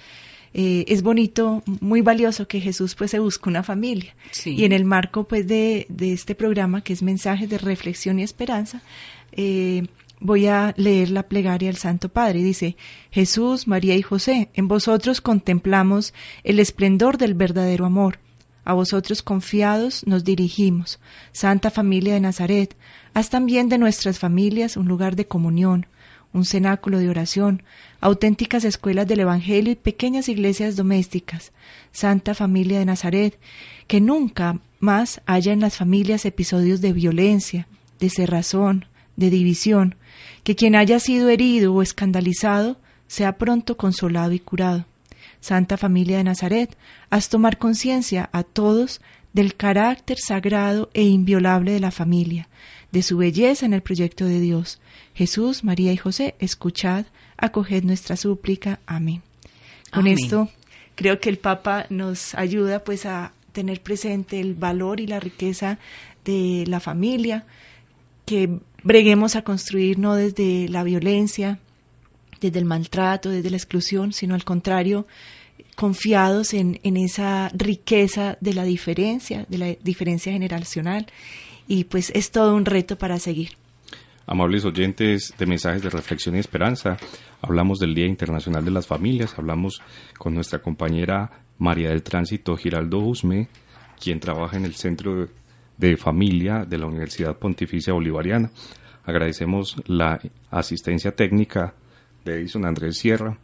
[0.54, 4.14] Eh, es bonito, muy valioso que Jesús pues se busque una familia.
[4.44, 8.22] Y en el marco pues de, de, este programa que es mensajes de reflexión y
[8.22, 8.82] esperanza,
[9.32, 9.86] eh,
[10.20, 12.42] voy a leer la plegaria del Santo Padre.
[12.42, 12.76] Dice,
[13.10, 18.18] Jesús, María y José, en vosotros contemplamos el esplendor del verdadero amor.
[18.64, 21.00] A vosotros confiados nos dirigimos.
[21.32, 22.76] Santa Familia de Nazaret,
[23.14, 25.86] haz también de nuestras familias un lugar de comunión,
[26.34, 27.62] un cenáculo de oración,
[28.00, 31.52] auténticas escuelas del Evangelio y pequeñas iglesias domésticas,
[31.92, 33.38] Santa Familia de Nazaret,
[33.86, 37.66] que nunca más haya en las familias episodios de violencia,
[37.98, 38.86] de cerrazón,
[39.16, 39.96] de división,
[40.44, 42.78] que quien haya sido herido o escandalizado
[43.08, 44.86] sea pronto consolado y curado.
[45.40, 46.76] Santa Familia de Nazaret,
[47.10, 49.00] haz tomar conciencia a todos
[49.32, 52.48] del carácter sagrado e inviolable de la familia,
[52.92, 54.80] de su belleza en el proyecto de Dios.
[55.14, 57.06] Jesús, María y José, escuchad,
[57.38, 58.80] acoged nuestra súplica.
[58.86, 59.22] Amén.
[59.90, 60.50] Con esto
[60.94, 65.78] creo que el Papa nos ayuda pues a tener presente el valor y la riqueza
[66.24, 67.46] de la familia,
[68.26, 71.58] que breguemos a construir no desde la violencia,
[72.40, 75.06] desde el maltrato, desde la exclusión, sino al contrario,
[75.76, 81.06] confiados en, en esa riqueza de la diferencia, de la diferencia generacional
[81.68, 83.50] y pues es todo un reto para seguir.
[84.30, 86.98] Amables oyentes de mensajes de reflexión y esperanza,
[87.40, 89.80] hablamos del Día Internacional de las Familias, hablamos
[90.18, 93.48] con nuestra compañera María del Tránsito Giraldo Usme,
[93.98, 95.28] quien trabaja en el Centro
[95.78, 98.50] de Familia de la Universidad Pontificia Bolivariana.
[99.06, 100.20] Agradecemos la
[100.50, 101.72] asistencia técnica
[102.22, 103.38] de Edison Andrés Sierra.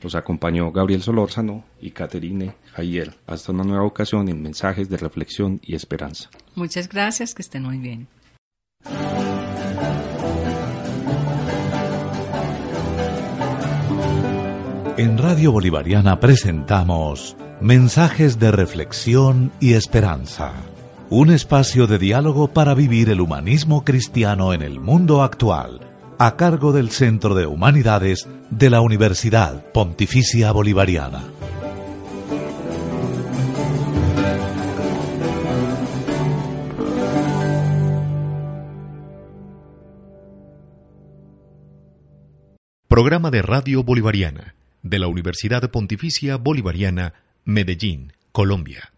[0.00, 3.16] Los acompañó Gabriel Solórzano y Caterine Jayer.
[3.26, 6.30] Hasta una nueva ocasión en mensajes de reflexión y esperanza.
[6.54, 8.06] Muchas gracias, que estén muy bien.
[14.98, 20.54] En Radio Bolivariana presentamos Mensajes de Reflexión y Esperanza,
[21.10, 25.80] un espacio de diálogo para vivir el humanismo cristiano en el mundo actual,
[26.18, 31.24] a cargo del Centro de Humanidades de la Universidad Pontificia Bolivariana.
[42.88, 47.14] Programa de Radio Bolivariana de la Universidad Pontificia Bolivariana,
[47.44, 48.95] Medellín, Colombia.